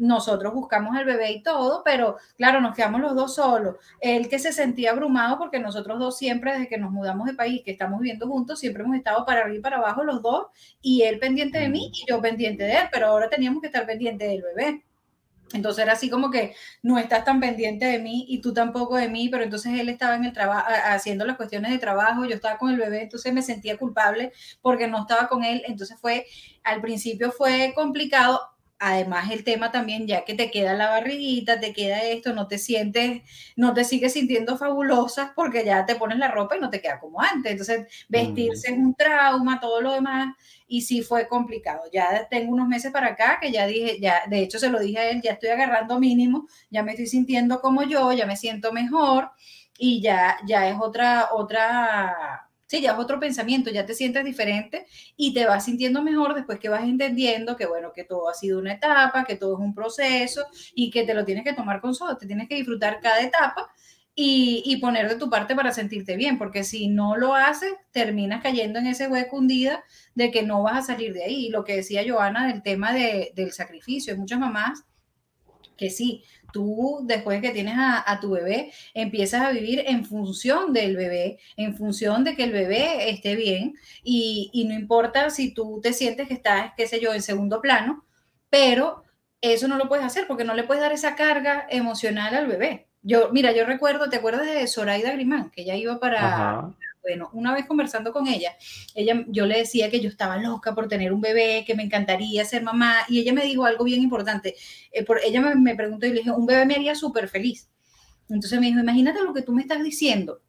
[0.00, 3.76] nosotros buscamos al bebé y todo, pero claro, nos quedamos los dos solos.
[4.00, 7.62] Él que se sentía abrumado porque nosotros dos siempre, desde que nos mudamos de país,
[7.64, 10.46] que estamos viviendo juntos, siempre hemos estado para arriba y para abajo los dos,
[10.80, 13.86] y él pendiente de mí y yo pendiente de él, pero ahora teníamos que estar
[13.86, 14.84] pendiente del bebé.
[15.52, 19.08] Entonces era así como que no estás tan pendiente de mí y tú tampoco de
[19.08, 22.56] mí, pero entonces él estaba en el trabajo haciendo las cuestiones de trabajo, yo estaba
[22.56, 24.32] con el bebé, entonces me sentía culpable
[24.62, 26.26] porque no estaba con él, entonces fue
[26.62, 28.40] al principio fue complicado,
[28.80, 32.58] además el tema también, ya que te queda la barriguita, te queda esto, no te
[32.58, 33.22] sientes,
[33.54, 36.98] no te sigues sintiendo fabulosa porque ya te pones la ropa y no te queda
[36.98, 37.52] como antes.
[37.52, 40.34] Entonces, vestirse es un trauma, todo lo demás,
[40.66, 41.82] y sí fue complicado.
[41.92, 44.98] Ya tengo unos meses para acá que ya dije, ya, de hecho se lo dije
[44.98, 48.72] a él, ya estoy agarrando mínimo, ya me estoy sintiendo como yo, ya me siento
[48.72, 49.30] mejor
[49.78, 54.86] y ya, ya es otra, otra Sí, ya es otro pensamiento, ya te sientes diferente
[55.16, 58.60] y te vas sintiendo mejor después que vas entendiendo que, bueno, que todo ha sido
[58.60, 61.96] una etapa, que todo es un proceso y que te lo tienes que tomar con
[61.96, 63.72] solo, te tienes que disfrutar cada etapa
[64.14, 68.78] y, poner de tu parte para sentirte bien, porque si no lo haces, terminas cayendo
[68.78, 69.82] en ese hueco hundida
[70.14, 71.46] de que no vas a salir de ahí.
[71.46, 74.84] Y lo que decía Joana del tema del sacrificio, hay muchas mamás
[75.76, 80.72] que sí, tú después de que tienes a, tu bebé, empiezas a vivir en función
[80.72, 85.52] del bebé, en función de que el bebé esté bien y, y no importa si
[85.54, 88.04] tú te sientes que estás, qué sé yo, en segundo plano,
[88.48, 89.04] pero
[89.40, 92.88] eso no lo puedes hacer porque no le puedes dar esa carga emocional al bebé.
[93.02, 95.50] Yo, mira, yo recuerdo, ¿te acuerdas de Zoraida Grimán?
[95.50, 96.70] Que ella iba para,
[97.02, 98.56] bueno, una vez conversando con ella,
[98.94, 102.44] ella, yo le decía que yo estaba loca por tener un bebé, que me encantaría
[102.44, 104.54] ser mamá, y ella me dijo algo bien importante.
[104.92, 107.70] Eh, por, ella me, me, preguntó y le dije, un bebé me haría súper feliz.
[108.28, 110.40] Entonces me dijo, imagínate lo que tú me estás diciendo.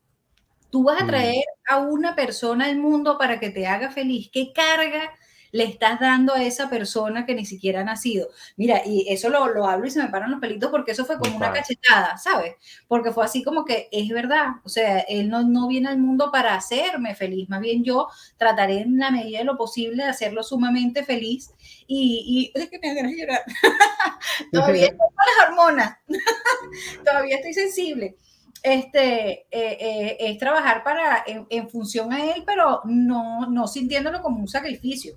[0.69, 1.07] Tú vas a mm.
[1.07, 4.29] traer a una persona al mundo para que te haga feliz.
[4.31, 5.11] ¿Qué carga
[5.51, 8.29] le estás dando a esa persona que ni siquiera ha nacido.
[8.57, 11.17] Mira, y eso lo, lo hablo y se me paran los pelitos porque eso fue
[11.17, 12.55] como una cachetada, ¿sabes?
[12.87, 16.31] Porque fue así como que es verdad, o sea, él no, no viene al mundo
[16.31, 20.43] para hacerme feliz, más bien yo trataré en la medida de lo posible de hacerlo
[20.43, 21.51] sumamente feliz
[21.87, 23.41] y, es que me hagas llorar.
[24.51, 25.97] Todavía con las hormonas,
[27.05, 28.15] todavía estoy sensible
[28.63, 34.21] este, eh, eh, es trabajar para, en, en, función a él, pero no, no sintiéndolo
[34.21, 35.15] como un sacrificio.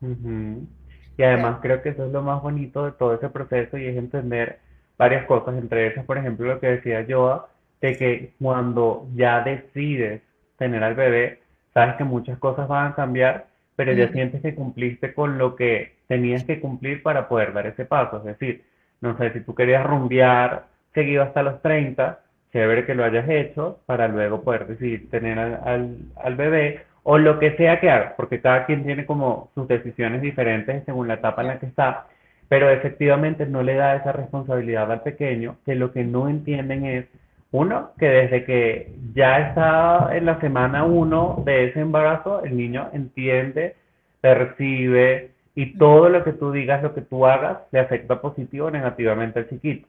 [0.00, 3.96] Y además creo que eso es lo más bonito de todo ese proceso y es
[3.96, 4.58] entender
[4.96, 7.48] varias cosas, entre esas, por ejemplo, lo que decía Joa,
[7.80, 10.22] de que cuando ya decides
[10.58, 11.40] tener al bebé,
[11.72, 13.46] sabes que muchas cosas van a cambiar,
[13.76, 17.84] pero ya sientes que cumpliste con lo que tenías que cumplir para poder dar ese
[17.84, 18.18] paso.
[18.18, 18.64] Es decir,
[19.00, 22.20] no sé, si tú querías rumbear seguido hasta los 30,
[22.52, 27.38] chévere que lo hayas hecho para luego poder decidir tener al, al bebé o lo
[27.38, 31.42] que sea que haga, porque cada quien tiene como sus decisiones diferentes según la etapa
[31.42, 32.06] en la que está,
[32.48, 37.06] pero efectivamente no le da esa responsabilidad al pequeño, que lo que no entienden es,
[37.52, 42.90] uno, que desde que ya está en la semana uno de ese embarazo, el niño
[42.92, 43.74] entiende,
[44.20, 48.70] percibe y todo lo que tú digas, lo que tú hagas, le afecta positivo o
[48.70, 49.88] negativamente al chiquito.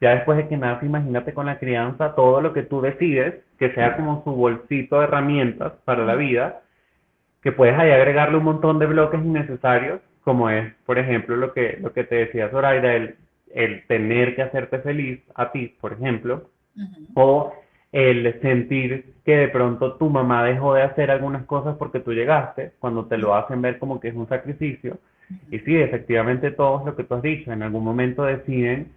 [0.00, 3.72] Ya después de que nace, imagínate con la crianza, todo lo que tú decides, que
[3.72, 6.62] sea como su bolsito de herramientas para la vida,
[7.42, 11.78] que puedes ahí agregarle un montón de bloques innecesarios, como es, por ejemplo, lo que,
[11.80, 13.16] lo que te decía Zoraida, el,
[13.54, 16.48] el tener que hacerte feliz a ti, por ejemplo,
[17.14, 17.52] o
[17.92, 22.72] el sentir que de pronto tu mamá dejó de hacer algunas cosas porque tú llegaste,
[22.78, 24.98] cuando te lo hacen ver como que es un sacrificio.
[25.50, 28.92] Y sí, efectivamente todo lo que tú has dicho, en algún momento deciden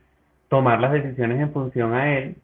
[0.53, 2.35] tomar las decisiones en función a él,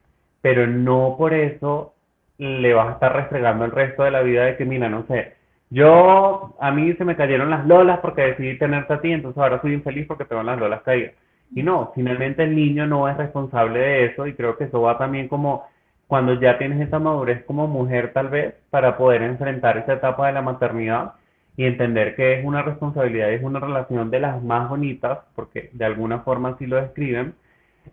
[0.42, 1.94] pero no por eso
[2.40, 5.36] le vas a estar restregando el resto de la vida de que, mira, no sé,
[5.70, 9.62] yo, a mí se me cayeron las lolas porque decidí tenerte a ti, entonces ahora
[9.62, 11.14] soy infeliz porque tengo las lolas caídas.
[11.54, 14.98] Y no, finalmente el niño no es responsable de eso y creo que eso va
[14.98, 15.68] también como
[16.08, 20.34] cuando ya tienes esa madurez como mujer tal vez para poder enfrentar esa etapa de
[20.34, 21.14] la maternidad
[21.58, 25.86] y entender que es una responsabilidad, es una relación de las más bonitas, porque de
[25.86, 27.36] alguna forma así lo describen,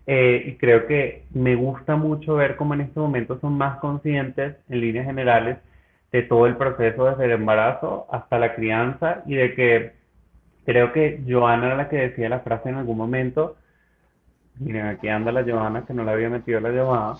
[0.05, 4.55] eh, y creo que me gusta mucho ver cómo en este momento son más conscientes
[4.69, 5.57] en líneas generales
[6.11, 9.91] de todo el proceso desde el embarazo hasta la crianza y de que
[10.65, 13.55] creo que Joana era la que decía la frase en algún momento,
[14.59, 17.17] miren, aquí anda la Joana, que no la había metido la llamada,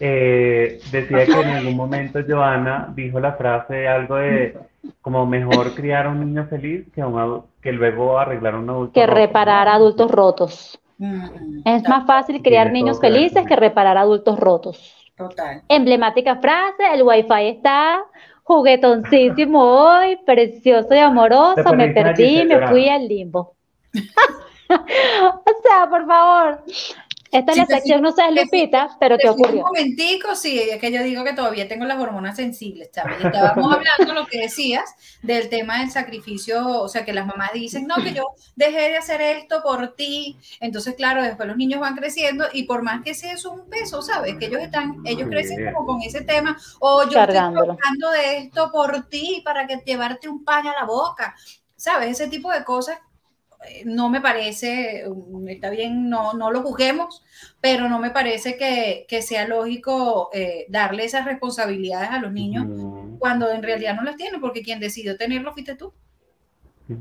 [0.00, 4.56] eh, decía que en algún momento Joana dijo la frase algo de
[5.02, 8.92] como mejor criar a un niño feliz que, un, que luego arreglar a un adulto
[8.92, 10.78] Que reparar adultos rotos.
[10.98, 14.94] Mm, es más fácil criar niños felices que reparar adultos rotos.
[15.16, 15.62] Total.
[15.68, 18.02] Emblemática frase, el wifi está
[18.42, 23.54] juguetoncísimo hoy, precioso y amoroso, me perdí, me fui al limbo.
[24.68, 26.62] o sea, por favor,
[27.32, 29.64] esta es la sección, no sé, Lupita, pero ¿qué ocurrió?
[29.64, 33.24] Un momentico, sí, es que yo digo que todavía tengo las hormonas sensibles, ¿sabes?
[33.24, 37.86] Estábamos hablando lo que decías del tema del sacrificio, o sea, que las mamás dicen,
[37.86, 38.24] no, que yo
[38.54, 40.38] dejé de hacer esto por ti.
[40.60, 44.02] Entonces, claro, después los niños van creciendo y por más que sea eso un peso,
[44.02, 44.36] ¿sabes?
[44.38, 48.70] Que ellos están, ellos crecen como con ese tema, o yo estoy trabajando de esto
[48.70, 51.34] por ti para que llevarte un pan a la boca.
[51.78, 52.18] ¿Sabes?
[52.18, 52.98] Ese tipo de cosas
[53.84, 57.24] no me parece, mm, está bien, no, no lo juzguemos,
[57.60, 62.66] pero no me parece que, sea lógico eh, darle esas responsabilidades a los niños
[63.18, 65.92] cuando en realidad no las tienen, porque quien decidió tenerlo fuiste tú.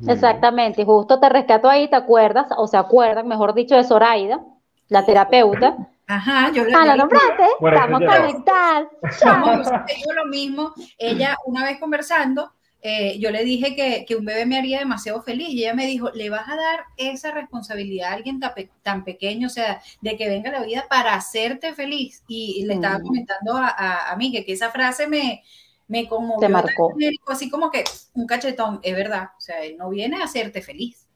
[0.08, 2.48] Exactamente, justo te rescato ahí, ¿te acuerdas?
[2.58, 4.44] O se acuerdan, mejor dicho, de Zoraida,
[4.88, 5.78] la terapeuta.
[6.08, 8.88] Ajá, yo la, ah, la nombraste, estamos conectadas.
[9.24, 12.52] Yo lo mismo, ella una vez conversando,
[12.88, 16.12] eh, yo le dije que, un bebé me haría demasiado feliz y ella me dijo,
[16.12, 18.40] le vas a dar esa responsabilidad a alguien
[18.84, 22.24] tan, pequeño, o sea, de que venga la vida para hacerte feliz.
[22.28, 23.02] Y, le estaba mm.
[23.02, 25.42] comentando a, a, mí que, esa frase me,
[25.88, 26.40] me conmovió.
[26.42, 26.94] Te marcó.
[27.28, 31.08] Así como que un cachetón, es verdad, o sea, él no viene a hacerte feliz.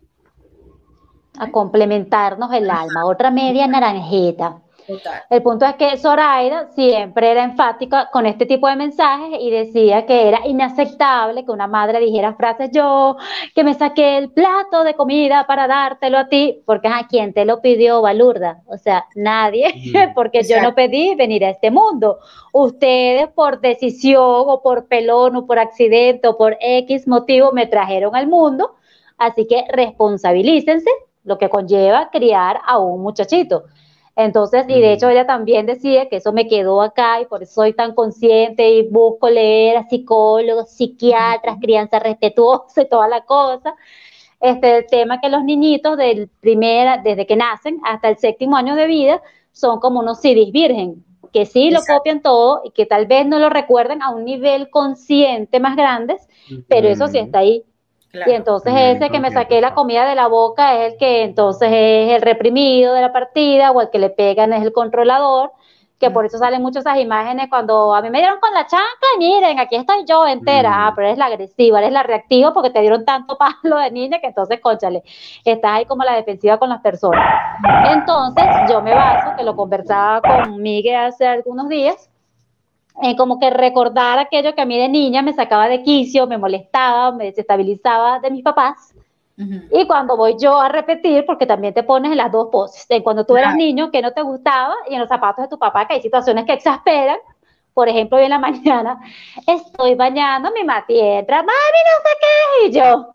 [1.37, 4.63] A complementarnos el alma, otra media naranjeta.
[5.29, 10.05] El punto es que Zoraida siempre era enfática con este tipo de mensajes y decía
[10.05, 13.17] que era inaceptable que una madre dijera frases yo,
[13.53, 17.45] que me saqué el plato de comida para dártelo a ti, porque a quien te
[17.45, 18.61] lo pidió, Balurda.
[18.67, 19.73] O sea, nadie,
[20.15, 22.19] porque yo no pedí venir a este mundo.
[22.53, 28.15] Ustedes por decisión o por pelón o por accidente o por X motivo me trajeron
[28.15, 28.75] al mundo,
[29.17, 30.89] así que responsabilícense
[31.23, 33.65] lo que conlleva criar a un muchachito.
[34.21, 37.53] Entonces, y de hecho ella también decía que eso me quedó acá y por eso
[37.53, 43.75] soy tan consciente y busco leer a psicólogos, psiquiatras, crianza respetuosa y toda la cosa.
[44.41, 48.75] Este, el tema que los niñitos del primer, desde que nacen hasta el séptimo año
[48.75, 49.21] de vida
[49.53, 51.01] son como unos CDs virgen,
[51.31, 54.69] que sí lo copian todo y que tal vez no lo recuerden a un nivel
[54.69, 56.17] consciente más grande,
[56.67, 57.63] pero eso sí está ahí
[58.11, 61.69] y entonces ese que me saqué la comida de la boca es el que entonces
[61.71, 65.51] es el reprimido de la partida o el que le pegan es el controlador,
[65.99, 69.07] que por eso salen muchas esas imágenes cuando a mí me dieron con la chancla
[69.15, 72.69] y miren, aquí estoy yo entera, ah, pero eres la agresiva, eres la reactiva porque
[72.69, 75.03] te dieron tanto palo de niña que entonces, conchale,
[75.43, 77.23] estás ahí como la defensiva con las personas.
[77.91, 82.08] Entonces yo me baso, que lo conversaba con Miguel hace algunos días,
[83.01, 86.37] eh, como que recordar aquello que a mí de niña me sacaba de quicio, me
[86.37, 88.93] molestaba, me desestabilizaba de mis papás.
[89.71, 93.25] Y cuando voy yo a repetir, porque también te pones en las dos poses, cuando
[93.25, 95.93] tú eras niño, que no te gustaba, y en los zapatos de tu papá, que
[95.93, 97.17] hay situaciones que exasperan.
[97.73, 98.99] Por ejemplo, hoy en la mañana
[99.47, 103.13] estoy bañando mi matientra, mami, no sé qué, y yo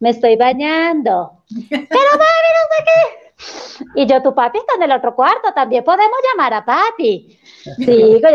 [0.00, 3.21] me estoy bañando, pero mami, no sé qué.
[3.94, 7.38] Y yo, tu papi está en el otro cuarto, también podemos llamar a papi.
[7.76, 8.28] Sí, yo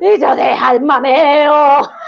[0.00, 1.88] y yo, deja el mameo.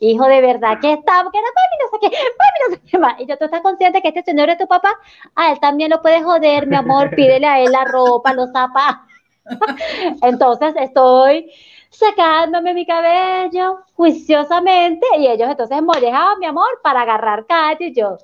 [0.00, 2.98] Y hijo, de verdad que está, era papi, no sé qué, papi, no sé qué
[2.98, 3.20] más.
[3.20, 4.98] Y yo, ¿tú estás consciente que este señor es tu papá?
[5.34, 9.06] A él también lo puede joder, mi amor, pídele a él la ropa, los zapatos.
[10.22, 11.50] Entonces estoy
[11.90, 18.18] sacándome mi cabello juiciosamente y ellos entonces mollejaban mi amor para agarrar calle y yo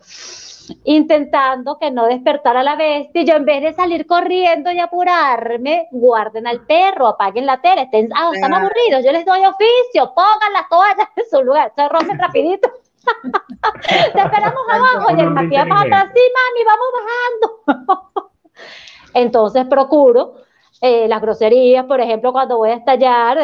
[0.85, 3.23] intentando que no despertara la bestia.
[3.23, 7.83] Y yo en vez de salir corriendo y apurarme, guarden al perro, apaguen la tele,
[7.83, 11.89] estén, ah, están aburridos, yo les doy oficio, pongan las toallas en su lugar, se
[11.89, 12.71] rompen rapidito.
[14.13, 18.31] Te esperamos abajo y el Matías va atrás, sí, mami, vamos bajando.
[19.15, 20.35] Entonces procuro
[20.81, 23.39] eh, las groserías, por ejemplo, cuando voy a estallar,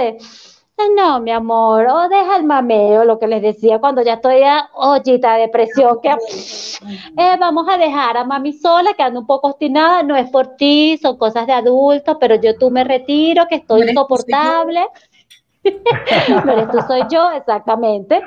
[0.95, 4.68] no, mi amor, o deja el mameo, lo que les decía cuando ya estoy a
[4.74, 9.49] ollita de depresión, que eh, vamos a dejar a mami sola, que anda un poco
[9.49, 13.57] obstinada, no es por ti, son cosas de adultos, pero yo tú me retiro, que
[13.57, 14.87] estoy insoportable.
[15.64, 18.20] eres tú, soy yo, exactamente,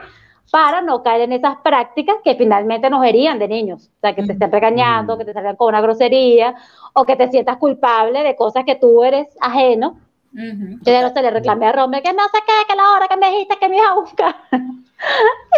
[0.51, 4.23] para no caer en esas prácticas que finalmente nos herían de niños, o sea, que
[4.23, 6.55] te estén regañando, que te salgan con una grosería,
[6.93, 9.97] o que te sientas culpable de cosas que tú eres ajeno
[10.31, 13.07] yo ya no se le reclamé a Rome que no sé qué, que la hora
[13.07, 14.35] que me dijiste que me iba a buscar.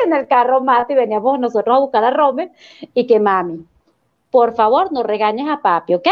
[0.06, 2.52] en el carro Mati veníamos nosotros a buscar a Rome
[2.94, 3.66] y que mami,
[4.30, 6.08] por favor, no regañes a papi, ¿ok?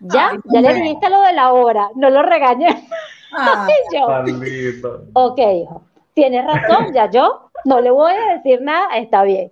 [0.00, 2.74] Ya, ya le dijiste lo de la hora, no lo regañes.
[3.36, 4.06] Ah, yo,
[5.14, 5.82] ok, hijo,
[6.14, 9.50] tienes razón, ya yo no le voy a decir nada, está bien.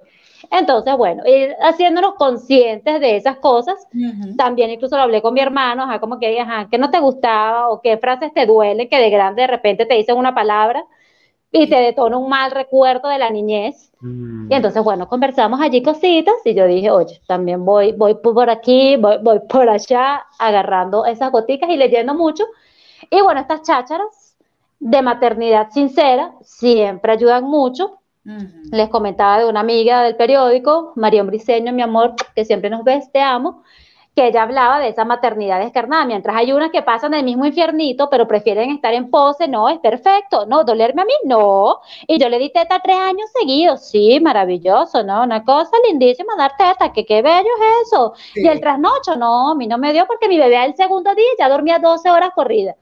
[0.52, 3.88] Entonces, bueno, ir haciéndonos conscientes de esas cosas.
[4.36, 7.70] También incluso lo hablé con mi hermano, ajá, como que, ajá, ¿qué no te gustaba
[7.70, 10.84] o qué frases te duelen que de grande de repente te dicen una palabra
[11.50, 13.90] y te detona un mal recuerdo de la niñez?
[14.00, 14.52] Mm.
[14.52, 18.96] Y entonces, bueno, conversamos allí cositas y yo dije, oye, también voy, voy por aquí,
[18.96, 22.44] voy, voy por allá, agarrando esas goticas y leyendo mucho.
[23.10, 24.36] Y bueno, estas chácharas
[24.78, 31.72] de maternidad sincera siempre ayudan mucho les comentaba de una amiga del periódico, María Briceño,
[31.72, 33.64] mi amor, que siempre nos ves, te amo,
[34.14, 38.10] que ella hablaba de esa maternidad descarnada, mientras hay unas que pasan el mismo infiernito,
[38.10, 42.28] pero prefieren estar en pose, no, es perfecto, no, dolerme a mí, no, y yo
[42.28, 45.22] le di teta tres años seguidos, sí, maravilloso, ¿no?
[45.22, 49.54] Una cosa lindísima dar teta, que qué bello es eso, y el trasnocho, no, a
[49.54, 52.76] mí no me dio porque mi bebé el segundo día ya dormía 12 horas corridas.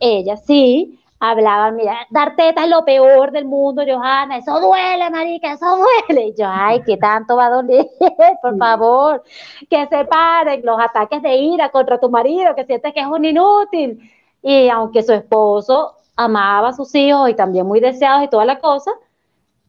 [0.00, 0.98] Ella sí,
[1.30, 6.28] hablaban, mira, dar teta es lo peor del mundo, Johanna, eso duele, marica, eso duele.
[6.28, 7.86] Y yo, ay, ¿qué tanto va a doler?
[8.42, 9.22] Por favor,
[9.68, 13.24] que se paren los ataques de ira contra tu marido, que sientes que es un
[13.24, 14.10] inútil.
[14.42, 18.58] Y aunque su esposo amaba a sus hijos y también muy deseados y toda la
[18.58, 18.90] cosa,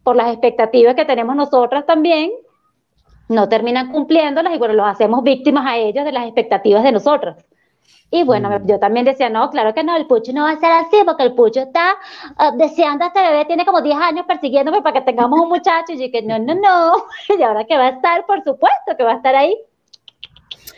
[0.04, 2.32] por las expectativas que tenemos nosotras también,
[3.28, 7.38] no terminan cumpliéndolas y bueno, los hacemos víctimas a ellos de las expectativas de nosotras.
[8.12, 8.68] Y bueno, mm.
[8.68, 11.24] yo también decía, no, claro que no, el Pucho no va a ser así, porque
[11.24, 11.96] el Pucho está
[12.38, 15.94] ah, deseando a este bebé, tiene como 10 años persiguiéndome para que tengamos un muchacho.
[15.94, 17.06] Y yo dije, no, no, no.
[17.38, 19.58] Y ahora que va a estar, por supuesto que va a estar ahí.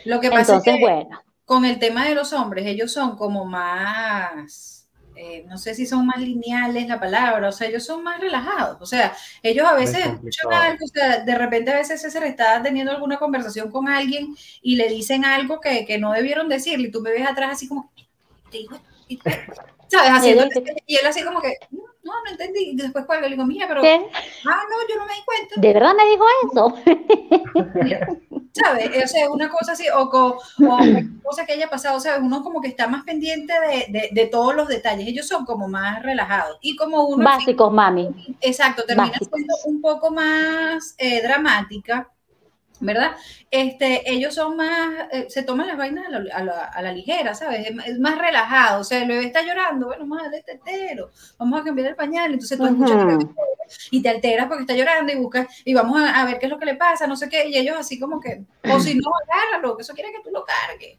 [0.04, 1.20] Lo que pasa es que bueno.
[1.44, 4.77] con el tema de los hombres, ellos son como más
[5.20, 8.80] eh, no sé si son más lineales la palabra, o sea, ellos son más relajados,
[8.80, 9.12] o sea,
[9.42, 13.18] ellos a veces escuchan algo, o sea, de repente a veces se está teniendo alguna
[13.18, 17.10] conversación con alguien y le dicen algo que, que no debieron decirle y tú me
[17.10, 17.90] ves atrás así como,
[18.48, 18.78] te digo,
[19.88, 20.10] ¿sabes?
[20.10, 20.44] Haciendo,
[20.86, 23.82] y él así como que, no, no entendí, y después cuelga, le digo, mira, pero,
[23.82, 25.54] ah, no, yo no me di cuenta.
[25.56, 26.74] ¿De verdad me dijo eso?
[28.52, 28.90] ¿sabes?
[29.04, 30.38] O sea, una cosa así, o, o,
[31.22, 32.20] cosa que haya pasado, ¿sabes?
[32.22, 33.52] Uno como que está más pendiente
[33.88, 36.58] de, de, todos los detalles, ellos son como más relajados.
[36.60, 37.24] Y como uno...
[37.24, 38.36] Básicos, mami.
[38.40, 42.10] Exacto, termina siendo un poco más eh, dramática
[42.80, 43.16] ¿verdad?
[43.50, 47.66] Este, ellos son más, eh, se toman las vainas a la, a la, ligera, ¿sabes?
[47.86, 51.60] Es, más relajado, o sea, el bebé está llorando, bueno, vamos a darle tetero, vamos
[51.60, 53.24] a cambiar el pañal, entonces tú escuchas
[53.90, 56.50] y te alteras porque está llorando y buscas, y vamos a, a, ver qué es
[56.50, 59.10] lo que le pasa, no sé qué, y ellos así como que, o si no,
[59.26, 60.98] agárralo, que eso quiere que tú lo cargues.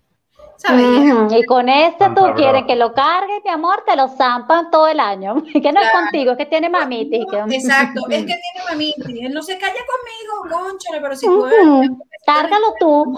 [1.32, 5.00] Y con este tú quieres que lo cargue, mi amor, te lo zampan todo el
[5.00, 5.36] año.
[5.60, 7.26] Que no es contigo, es que tiene mamitis.
[7.52, 9.26] Exacto, es que tiene mamitis.
[9.26, 11.46] Él no se calla conmigo, conchale, pero si tú
[12.26, 13.18] Cárgalo tú.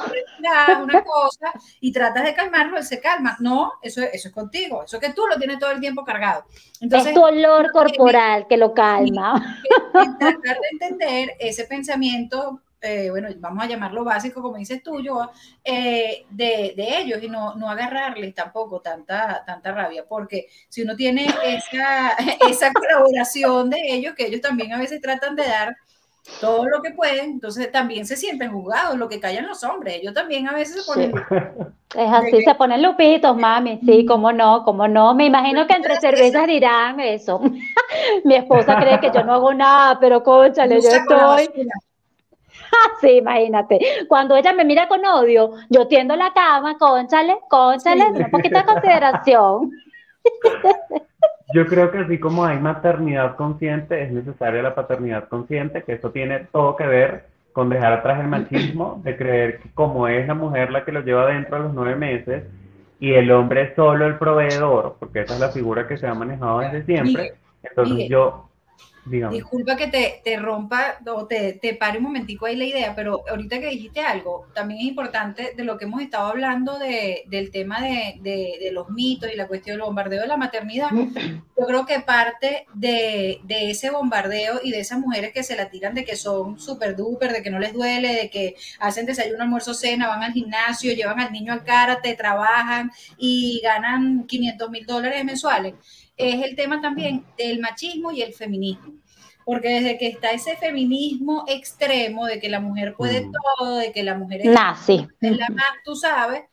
[0.83, 3.35] Una cosa y tratas de calmarlo, él se calma.
[3.39, 4.83] No, eso, eso es contigo.
[4.83, 6.45] Eso que tú lo tienes todo el tiempo cargado.
[6.79, 9.59] Entonces, es tu olor corporal que lo calma.
[9.91, 15.29] tratar de entender ese pensamiento eh, bueno, vamos a llamarlo básico, como dices tú, yo,
[15.63, 20.95] eh, de, de, ellos y no, no agarrarles tampoco tanta, tanta rabia, porque si uno
[20.95, 22.11] tiene esa,
[22.49, 25.77] esa colaboración de ellos, que ellos también a veces tratan de dar
[26.39, 30.13] todo lo que pueden, entonces también se sienten juzgados, lo que callan los hombres, ellos
[30.13, 31.11] también a veces se ponen...
[31.93, 35.99] Es así, se ponen lupitos, mami, sí, cómo no, cómo no, me imagino que entre
[35.99, 37.41] cervezas dirán eso.
[38.23, 41.49] Mi esposa cree que yo no hago nada, pero conchale, yo estoy...
[43.01, 43.79] sí, imagínate.
[44.07, 48.65] Cuando ella me mira con odio, yo tiendo la cama, conchale, conchale, un poquito de
[48.65, 49.71] consideración.
[51.53, 56.11] Yo creo que así como hay maternidad consciente, es necesaria la paternidad consciente, que eso
[56.11, 60.33] tiene todo que ver con dejar atrás el machismo, de creer que como es la
[60.33, 62.43] mujer la que lo lleva dentro a los nueve meses
[62.99, 66.13] y el hombre es solo el proveedor, porque esa es la figura que se ha
[66.13, 67.33] manejado desde siempre.
[67.63, 68.50] Entonces yo
[69.05, 73.23] Disculpa que te, te rompa o te, te, pare un momentico ahí la idea, pero
[73.27, 77.49] ahorita que dijiste algo, también es importante de lo que hemos estado hablando de, del
[77.49, 80.89] tema de, de, los mitos y la cuestión del bombardeo de la maternidad.
[81.57, 85.95] Yo creo que parte de, ese bombardeo y de esas mujeres que se la tiran
[85.95, 89.73] de que son súper duper, de que no les duele, de que hacen desayuno, almuerzo,
[89.73, 95.25] cena, van al gimnasio, llevan al niño al karate, trabajan y ganan 500 mil dólares
[95.25, 95.73] mensuales
[96.29, 98.93] es el tema también del machismo y el feminismo.
[99.43, 103.31] Porque desde que está ese feminismo extremo de que la mujer puede mm.
[103.31, 105.07] todo, de que la mujer es, Nazi.
[105.19, 106.43] la más, tú sabes,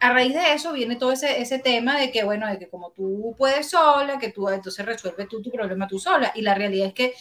[0.00, 2.90] a raíz de eso viene todo ese, ese tema de que, bueno, de que como
[2.90, 6.32] tú puedes sola, que tú entonces resuelves tú tu problema tú sola.
[6.34, 7.14] Y la realidad es que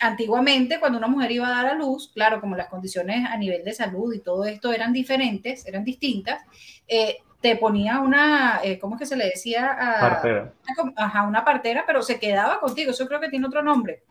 [0.00, 3.64] antiguamente, cuando una mujer iba a dar a luz, claro, como las condiciones a nivel
[3.64, 6.42] de salud y todo esto eran diferentes, eran distintas,
[6.88, 9.76] eh, te ponía una, eh, ¿cómo es que se le decía?
[10.00, 10.52] partera.
[10.96, 14.04] Ajá, una partera, pero se quedaba contigo, eso creo que tiene otro nombre.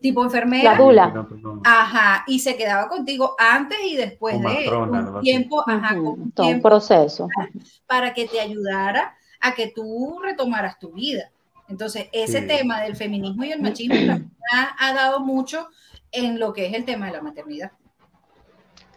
[0.00, 0.72] Tipo enfermera.
[0.72, 1.26] La dula.
[1.64, 6.62] Ajá, y se quedaba contigo antes y después de un tiempo, ajá, un, Todo un
[6.62, 7.28] proceso.
[7.86, 11.30] Para que te ayudara a que tú retomaras tu vida.
[11.68, 14.20] Entonces, ese tema del feminismo y el machismo
[14.80, 15.68] ha dado mucho
[16.12, 17.72] en lo que es el tema de la maternidad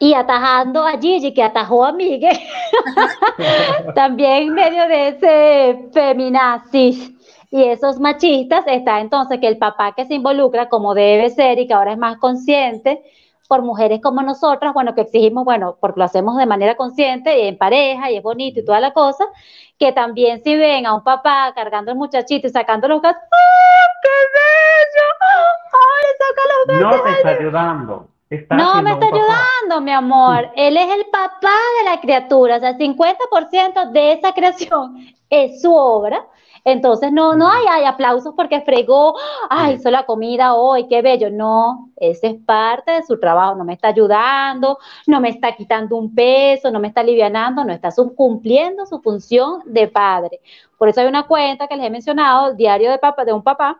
[0.01, 2.35] y atajando a Gigi, que atajó a Miguel,
[3.95, 7.11] también en medio de ese feminazis
[7.51, 11.67] y esos machistas está entonces que el papá que se involucra como debe ser y
[11.67, 13.03] que ahora es más consciente
[13.47, 17.47] por mujeres como nosotras, bueno, que exigimos, bueno, porque lo hacemos de manera consciente y
[17.47, 19.25] en pareja y es bonito y toda la cosa,
[19.77, 23.87] que también si ven a un papá cargando el muchachito y sacando los gatos, ¡ah,
[24.01, 25.07] qué bello!
[25.77, 26.97] ¡Ay, saca los gatos!
[26.97, 28.10] No te está ayudando
[28.49, 30.49] no me está ayudando, mi amor.
[30.55, 34.97] Él es el papá de la criatura, o sea, el 50% de esa creación
[35.29, 36.25] es su obra.
[36.63, 39.15] Entonces, no, no hay, hay aplausos porque fregó,
[39.49, 41.31] ay, hizo la comida hoy, qué bello.
[41.31, 43.55] No, ese es parte de su trabajo.
[43.55, 44.77] No me está ayudando,
[45.07, 49.61] no me está quitando un peso, no me está alivianando, no está cumpliendo su función
[49.65, 50.39] de padre.
[50.77, 53.41] Por eso hay una cuenta que les he mencionado, el diario de, papá, de un
[53.41, 53.79] papá,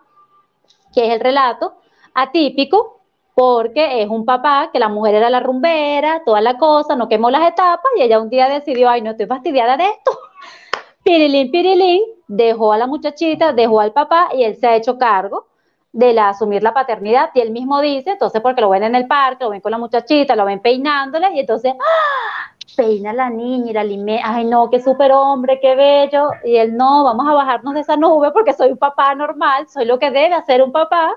[0.92, 1.76] que es el relato
[2.16, 3.01] atípico
[3.34, 7.30] porque es un papá que la mujer era la rumbera, toda la cosa, no quemó
[7.30, 10.12] las etapas y ella un día decidió, ay, no estoy fastidiada de esto.
[11.04, 15.48] Pirilín, pirilín, dejó a la muchachita, dejó al papá y él se ha hecho cargo
[15.94, 19.08] de la, asumir la paternidad y él mismo dice, entonces porque lo ven en el
[19.08, 22.56] parque, lo ven con la muchachita, lo ven peinándola y entonces, ¡ah!
[22.76, 26.56] peina a la niña y la lime, ay no, qué súper hombre, qué bello, y
[26.56, 30.00] él no, vamos a bajarnos de esa nube porque soy un papá normal, soy lo
[30.00, 31.14] que debe hacer un papá,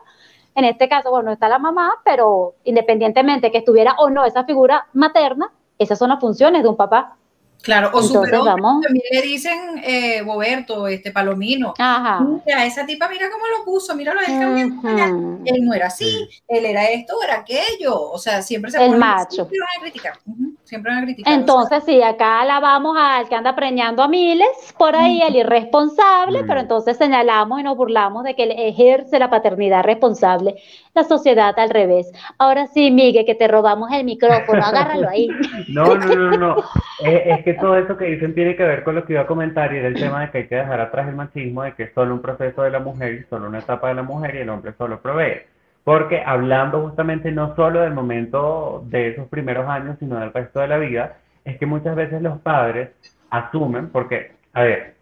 [0.55, 4.87] en este caso, bueno, está la mamá, pero independientemente que estuviera o no esa figura
[4.93, 7.17] materna, esas son las funciones de un papá.
[7.63, 11.73] Claro, o superhombre, también le dicen eh, Boberto, este Palomino.
[11.79, 12.21] Ajá.
[12.21, 16.67] Mira, esa tipa, mira cómo lo puso, mira lo uh Él no era así, él
[16.67, 17.99] era esto, era aquello.
[17.99, 19.49] O sea, siempre se El macho.
[19.49, 20.19] A criticar.
[20.65, 21.35] Siempre van a criticar.
[21.35, 24.49] Entonces, sí, acá la vamos al que anda preñando a miles,
[24.79, 29.29] por ahí, el irresponsable, pero entonces señalamos y nos burlamos de que él ejerce la
[29.29, 30.57] paternidad responsable.
[30.95, 32.11] La sociedad al revés.
[32.39, 35.29] Ahora sí, Miguel, que te robamos el micrófono, agárralo ahí.
[35.69, 36.57] No, no, no, no.
[37.01, 39.75] es que todo eso que dicen tiene que ver con lo que iba a comentar
[39.75, 41.95] y era el tema de que hay que dejar atrás el machismo, de que es
[41.95, 44.49] solo un proceso de la mujer y solo una etapa de la mujer y el
[44.49, 45.54] hombre solo provee.
[45.85, 50.69] Porque hablando justamente no solo del momento de esos primeros años, sino del resto de
[50.69, 52.91] la vida, es que muchas veces los padres
[53.31, 54.95] asumen, porque, a ver,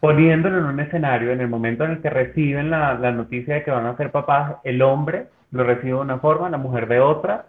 [0.00, 3.64] poniéndolo en un escenario, en el momento en el que reciben la, la noticia de
[3.64, 7.00] que van a ser papás, el hombre lo recibe de una forma, la mujer de
[7.00, 7.46] otra,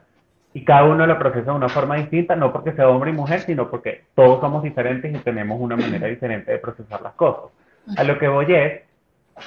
[0.54, 3.42] y cada uno lo procesa de una forma distinta, no porque sea hombre y mujer,
[3.42, 7.52] sino porque todos somos diferentes y tenemos una manera diferente de procesar las cosas.
[7.98, 8.82] A lo que voy es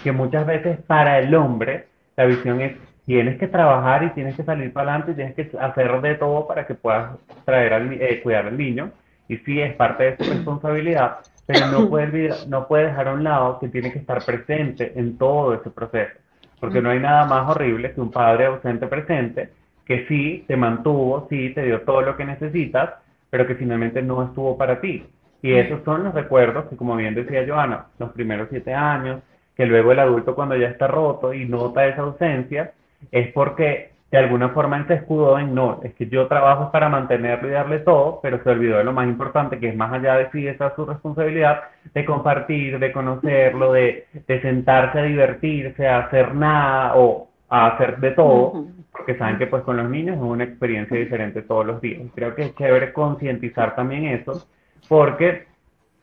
[0.02, 1.86] que muchas veces para el hombre
[2.16, 2.72] la visión es
[3.12, 6.46] tienes que trabajar y tienes que salir para adelante y tienes que hacer de todo
[6.46, 7.10] para que puedas
[7.44, 8.90] traer al, eh, cuidar al niño
[9.28, 13.22] y sí es parte de su responsabilidad, pero no puede, no puede dejar a un
[13.22, 16.14] lado que tiene que estar presente en todo ese proceso,
[16.58, 19.50] porque no hay nada más horrible que un padre ausente presente
[19.84, 22.94] que sí te mantuvo, sí te dio todo lo que necesitas,
[23.28, 25.04] pero que finalmente no estuvo para ti.
[25.42, 29.20] Y esos son los recuerdos que, como bien decía Joana, los primeros siete años,
[29.54, 32.72] que luego el adulto cuando ya está roto y nota esa ausencia,
[33.10, 36.90] es porque de alguna forma él se escudó en no, es que yo trabajo para
[36.90, 40.16] mantenerlo y darle todo, pero se olvidó de lo más importante, que es más allá
[40.16, 41.62] de sí, esa su responsabilidad,
[41.94, 48.00] de compartir, de conocerlo, de, de sentarse a divertirse, a hacer nada o a hacer
[48.00, 51.80] de todo, porque saben que pues con los niños es una experiencia diferente todos los
[51.80, 52.02] días.
[52.14, 54.46] Creo que es chévere concientizar también eso,
[54.90, 55.46] porque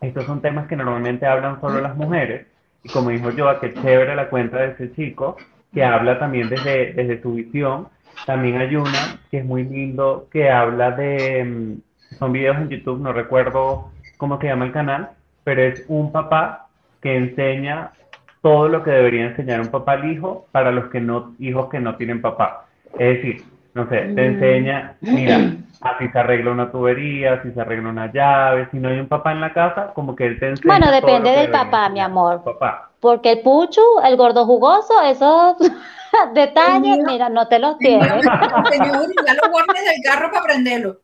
[0.02, 2.47] estos son temas que normalmente hablan solo las mujeres,
[2.84, 5.38] y como dijo yo, que chévere la cuenta de ese chico,
[5.74, 7.88] que habla también desde, desde su visión.
[8.26, 12.99] También hay una que es muy lindo, que habla de, mm, son videos en YouTube,
[12.99, 15.11] no recuerdo cómo se llama el canal,
[15.43, 16.67] pero es un papá
[17.01, 17.91] que enseña
[18.41, 21.80] todo lo que debería enseñar un papá al hijo para los que no, hijos que
[21.80, 22.65] no tienen papá.
[22.97, 23.43] Es decir,
[23.80, 24.19] no sé, te Mm.
[24.19, 25.39] enseña, mira,
[25.82, 29.32] así se arregla una tubería, así se arregla una llave, si no hay un papá
[29.32, 32.01] en la casa, como que él te enseña Bueno, todo lo depende del papá, mi
[32.01, 32.43] amor.
[32.43, 32.91] Papá.
[32.99, 35.55] Porque el puchu, el gordo jugoso, esos
[36.34, 38.13] detalles, mira, no te los me enseñó
[39.25, 40.97] ya los guardes del carro para prenderlo.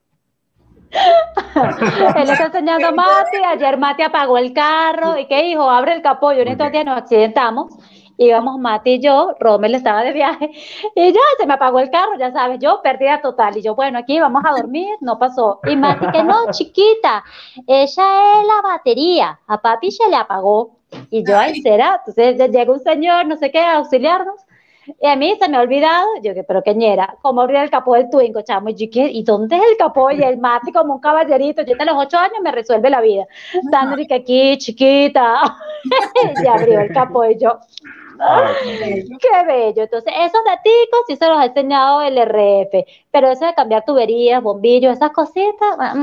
[2.16, 5.70] Él está enseñando a Mati, ayer Mati apagó el carro, ¿y qué hijo?
[5.70, 7.74] Abre el capó, y en estos días nos accidentamos,
[8.18, 10.52] íbamos Mati y yo, Rommel estaba de viaje,
[10.96, 14.00] y ya se me apagó el carro, ya sabes, yo pérdida total, y yo, bueno,
[14.00, 17.24] aquí vamos a dormir, no pasó, y Mati que no, chiquita,
[17.68, 20.78] ella es la batería, a papi se le apagó,
[21.10, 24.46] y yo, ay, será, entonces llega un señor, no sé qué, a auxiliarnos,
[25.02, 27.70] y a mí se me ha olvidado, yo que, pero qué ñera, ¿cómo abrir el
[27.72, 28.70] capó del Twingo, chamo?
[28.70, 29.10] Y yo, ¿qué?
[29.10, 30.12] ¿Y dónde es el capó?
[30.12, 33.26] Y el mate como un caballerito, yo a los ocho años me resuelve la vida.
[33.72, 35.58] Sandra, que aquí, chiquita,
[36.44, 37.60] y abrió el capó y yo,
[38.20, 39.84] Ay, qué bello.
[39.84, 44.42] Entonces, esos daticos sí se los ha enseñado el RF, pero eso de cambiar tuberías,
[44.42, 45.98] bombillos, esas cositas, mm,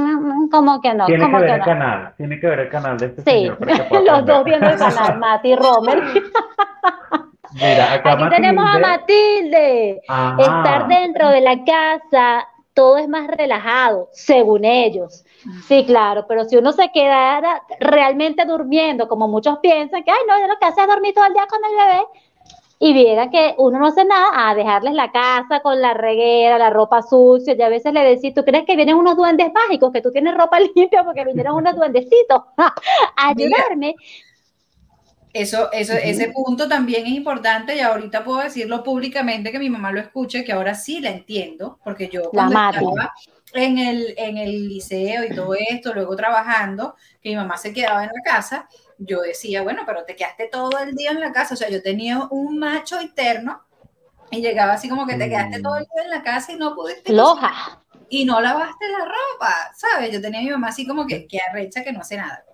[0.44, 1.64] mm, como que no, Tiene que como ver que el no.
[1.64, 3.58] canal, tiene que ver el canal de este Sí, señor
[3.88, 6.02] pueda los dos viendo el canal, Mati y Romer.
[7.54, 8.88] Mira, acá Aquí tenemos a Matilde.
[8.88, 10.02] Matilde.
[10.08, 10.36] Ajá.
[10.42, 15.24] Estar dentro de la casa, todo es más relajado, según ellos.
[15.66, 20.38] Sí, claro, pero si uno se quedara realmente durmiendo, como muchos piensan, que, ay, no,
[20.40, 22.06] yo lo que hace es dormir todo el día con el bebé,
[22.78, 26.70] y viera que uno no hace nada, a dejarles la casa con la reguera, la
[26.70, 30.00] ropa sucia, y a veces le decís, ¿tú crees que vienen unos duendes mágicos, que
[30.00, 32.74] tú tienes ropa limpia porque vinieron unos duendecitos a
[33.16, 33.94] ayudarme?
[35.32, 39.90] Eso, eso, ese punto también es importante y ahorita puedo decirlo públicamente que mi mamá
[39.90, 42.84] lo escuche, que ahora sí la entiendo, porque yo La cuando Mati.
[42.84, 43.12] estaba
[43.54, 48.04] en el, en el liceo y todo esto, luego trabajando, que mi mamá se quedaba
[48.04, 51.54] en la casa, yo decía, bueno, pero te quedaste todo el día en la casa,
[51.54, 53.62] o sea, yo tenía un macho interno
[54.30, 55.62] y llegaba así como que te quedaste Mm.
[55.62, 57.81] todo el día en la casa y no pudiste Floja.
[58.12, 60.12] Y no lavaste la ropa, ¿sabes?
[60.12, 62.44] Yo tenía a mi mamá así como que, que arrecha que no hace nada.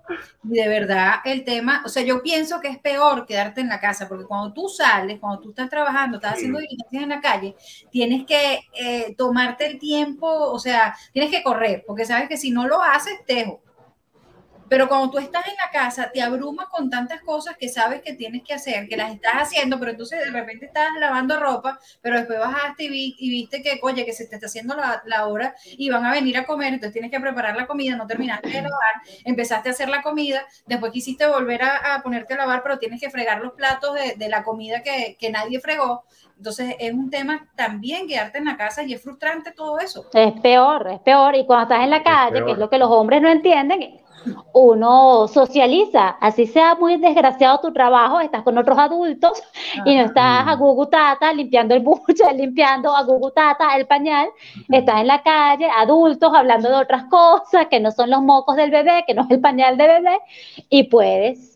[0.45, 3.81] Y de verdad el tema, o sea, yo pienso que es peor quedarte en la
[3.81, 7.57] casa, porque cuando tú sales, cuando tú estás trabajando, estás haciendo diligencias en la calle,
[7.91, 12.53] tienes que eh, tomarte el tiempo, o sea, tienes que correr, porque sabes que si
[12.53, 13.61] no lo haces, tejo.
[14.69, 18.15] Pero cuando tú estás en la casa, te abrumas con tantas cosas que sabes que
[18.15, 22.17] tienes que hacer, que las estás haciendo, pero entonces de repente estás lavando ropa, pero
[22.17, 25.27] después bajaste y, vi- y viste que, oye, que se te está haciendo la, la
[25.27, 28.49] hora y van a venir a comer, entonces tienes que preparar la comida, no terminaste
[28.49, 28.95] de lavar,
[29.25, 33.01] empezaste a hacer la comida, después quisiste volver a, a ponerte a lavar, pero tienes
[33.01, 36.05] que fregar los platos de, de la comida que, que nadie fregó.
[36.37, 40.07] Entonces es un tema también quedarte en la casa y es frustrante todo eso.
[40.13, 41.35] Es peor, es peor.
[41.35, 44.01] Y cuando estás en la calle, que es lo que los hombres no entienden,
[44.53, 46.17] uno socializa.
[46.21, 49.43] Así sea muy desgraciado tu trabajo, estás con otros adultos
[49.85, 50.59] y no estás a Mm.
[50.59, 54.29] gugutata limpiando el buche, limpiando a gugutata el pañal.
[54.71, 58.71] Estás en la calle, adultos, hablando de otras cosas que no son los mocos del
[58.71, 60.19] bebé, que no es el pañal de bebé,
[60.69, 61.48] y puedes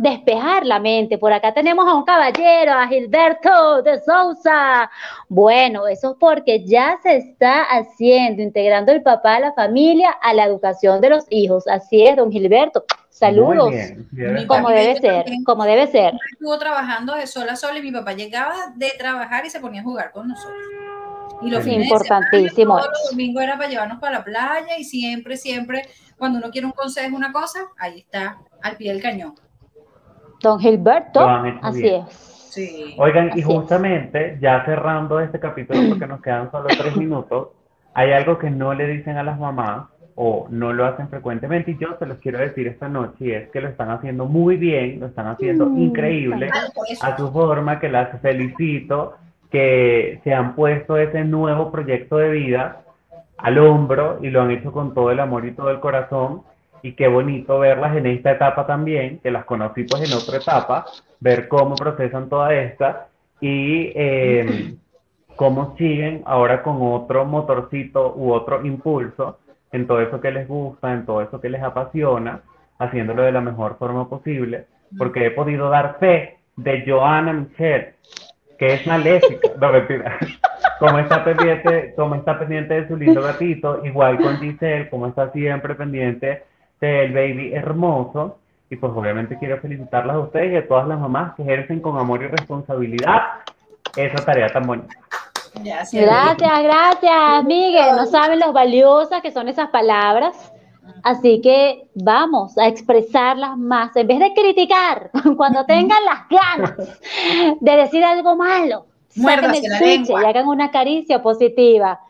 [0.00, 1.18] despejar la mente.
[1.18, 4.90] Por acá tenemos a un caballero, a Gilberto de Sousa.
[5.28, 10.32] Bueno, eso es porque ya se está haciendo, integrando el papá a la familia a
[10.32, 11.68] la educación de los hijos.
[11.68, 12.84] Así es, don Gilberto.
[13.10, 13.70] Saludos.
[14.10, 14.46] Bien.
[14.46, 16.14] Como debe ser, como debe ser.
[16.32, 19.82] estuvo trabajando de sol a sol y mi papá llegaba de trabajar y se ponía
[19.82, 20.56] a jugar con nosotros.
[21.42, 24.84] Y los de Importantísimo semana, todos los domingos era para llevarnos para la playa y
[24.84, 25.82] siempre, siempre,
[26.16, 29.34] cuando uno quiere un consejo, una cosa, ahí está, al pie del cañón.
[30.42, 31.20] Don Gilberto,
[31.62, 32.04] así es.
[32.50, 32.96] Sí.
[32.98, 33.46] Oigan, y es.
[33.46, 37.48] justamente, ya cerrando este capítulo, porque nos quedan solo tres minutos,
[37.94, 39.86] hay algo que no le dicen a las mamás
[40.22, 43.48] o no lo hacen frecuentemente y yo se los quiero decir esta noche y es
[43.50, 46.50] que lo están haciendo muy bien, lo están haciendo Mm, increíble
[47.00, 49.14] a su forma, que las felicito,
[49.50, 52.82] que se han puesto ese nuevo proyecto de vida
[53.38, 56.42] al hombro y lo han hecho con todo el amor y todo el corazón.
[56.82, 60.86] Y qué bonito verlas en esta etapa también, que las conocí pues en otra etapa,
[61.20, 63.08] ver cómo procesan toda esta
[63.40, 64.74] y eh,
[65.36, 69.38] cómo siguen ahora con otro motorcito u otro impulso
[69.72, 72.40] en todo eso que les gusta, en todo eso que les apasiona,
[72.78, 74.66] haciéndolo de la mejor forma posible,
[74.98, 77.94] porque he podido dar fe de Joana Michelle,
[78.58, 80.18] que es maléfica, no mentira,
[80.78, 85.30] como está pendiente, como está pendiente de su lindo gatito, igual con Giselle, como está
[85.30, 86.42] siempre pendiente
[86.80, 88.38] del baby hermoso,
[88.70, 91.98] y pues obviamente quiero felicitarlas a ustedes y a todas las mamás que ejercen con
[91.98, 93.20] amor y responsabilidad
[93.96, 94.94] esa tarea tan bonita.
[95.54, 97.96] Gracias, gracias, Miguel.
[97.96, 100.52] No saben lo valiosas que son esas palabras.
[101.02, 103.94] Así que vamos a expresarlas más.
[103.96, 107.00] En vez de criticar, cuando tengan las ganas
[107.60, 112.00] de decir algo malo, saquen el switch y hagan una caricia positiva.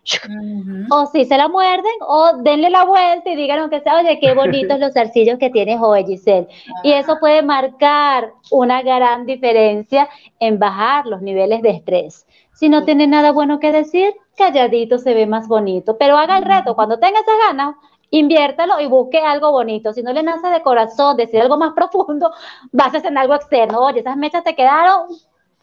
[0.91, 4.35] O si se la muerden, o denle la vuelta y digan que sea, oye, qué
[4.35, 6.49] bonitos los zarcillos que tienes hoy, Giselle.
[6.83, 12.27] Y eso puede marcar una gran diferencia en bajar los niveles de estrés.
[12.53, 15.97] Si no tiene nada bueno que decir, calladito se ve más bonito.
[15.97, 17.77] Pero haga el reto, cuando tenga esas ganas,
[18.11, 19.93] inviértalo y busque algo bonito.
[19.93, 22.31] Si no le nace de corazón decir algo más profundo,
[22.73, 23.81] vas a hacer algo externo.
[23.81, 25.07] Oye, esas mechas te quedaron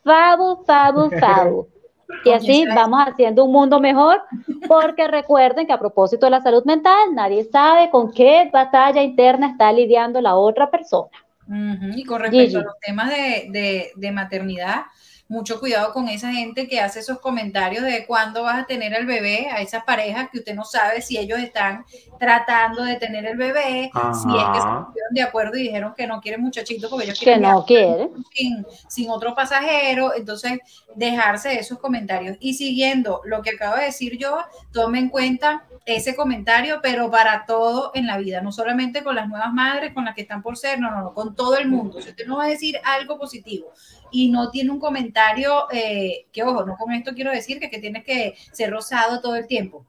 [0.07, 1.67] fabu, fabu, fabu.
[2.23, 4.21] Y así vamos haciendo un mundo mejor,
[4.67, 9.51] porque recuerden que a propósito de la salud mental, nadie sabe con qué batalla interna
[9.51, 11.09] está lidiando la otra persona.
[11.95, 14.83] Y con respecto a los temas de, de maternidad,
[15.29, 19.05] mucho cuidado con esa gente que hace esos comentarios de cuándo vas a tener el
[19.05, 21.85] bebé, a esas parejas que usted no sabe si ellos están
[22.19, 26.07] tratando de tener el bebé, si es que se pusieron de acuerdo y dijeron que
[26.07, 28.11] no quieren muchachito porque ellos quieren que no quieren.
[28.33, 30.59] Sin, sin otro pasajero, entonces
[30.95, 32.37] dejarse de esos comentarios.
[32.39, 34.39] Y siguiendo lo que acabo de decir yo,
[34.71, 39.27] tome en cuenta ese comentario, pero para todo en la vida, no solamente con las
[39.29, 42.01] nuevas madres, con las que están por ser, no, no, no, con todo el mundo.
[42.01, 43.71] Si usted no va a decir algo positivo
[44.11, 47.79] y no tiene un comentario, eh, que ojo, no con esto quiero decir que, que
[47.79, 49.85] tienes que ser rosado todo el tiempo,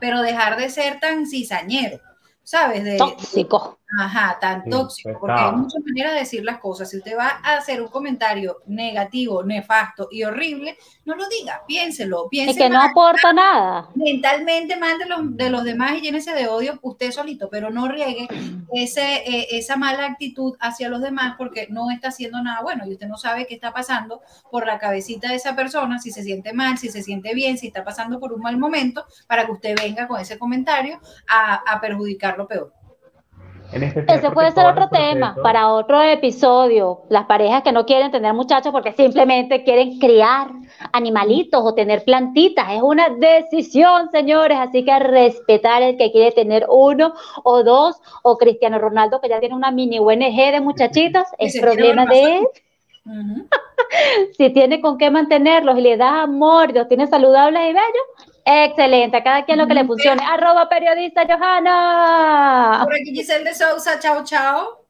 [0.00, 2.00] pero dejar de ser tan cizañero,
[2.42, 2.84] ¿sabes?
[2.84, 3.78] De, Tóxico.
[3.96, 6.90] Ajá, tan tóxico, porque hay muchas maneras de decir las cosas.
[6.90, 10.76] Si usted va a hacer un comentario negativo, nefasto y horrible,
[11.06, 12.50] no lo diga, piénselo, piénselo.
[12.52, 13.88] Es que no aporta nada.
[13.94, 18.28] Mentalmente mande los, de los demás y llénese de odio usted solito, pero no riegue
[18.74, 22.92] ese, eh, esa mala actitud hacia los demás porque no está haciendo nada bueno y
[22.92, 24.20] usted no sabe qué está pasando
[24.50, 27.68] por la cabecita de esa persona, si se siente mal, si se siente bien, si
[27.68, 31.80] está pasando por un mal momento, para que usted venga con ese comentario a, a
[31.80, 32.77] perjudicarlo peor.
[33.72, 37.02] Ese puede ser otro tema para otro episodio.
[37.10, 40.48] Las parejas que no quieren tener muchachos porque simplemente quieren criar
[40.92, 42.72] animalitos o tener plantitas.
[42.72, 44.58] Es una decisión, señores.
[44.58, 47.12] Así que respetar el que quiere tener uno
[47.44, 47.96] o dos.
[48.22, 51.24] O Cristiano Ronaldo que ya tiene una mini ONG de muchachitos.
[51.38, 52.46] Es problema de él.
[54.36, 59.16] si tiene con qué mantenerlos y le da amor los tiene saludables y bellos, excelente.
[59.16, 60.22] A cada quien lo que le funcione.
[60.24, 62.80] Arroba periodista Johanna.
[62.84, 64.84] Por aquí Giselle de Sousa, chao, chao.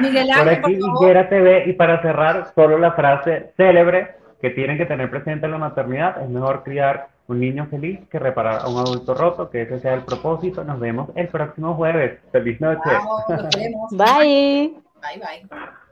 [0.00, 4.76] Miguel Ángel, por aquí Higuera TV y para cerrar, solo la frase célebre que tienen
[4.78, 8.68] que tener presente en la maternidad, es mejor criar un niño feliz que reparar a
[8.68, 10.62] un adulto roto, que ese sea el propósito.
[10.64, 12.20] Nos vemos el próximo jueves.
[12.30, 12.90] Feliz noche.
[13.90, 14.74] Bye.
[15.00, 15.85] Bye, bye.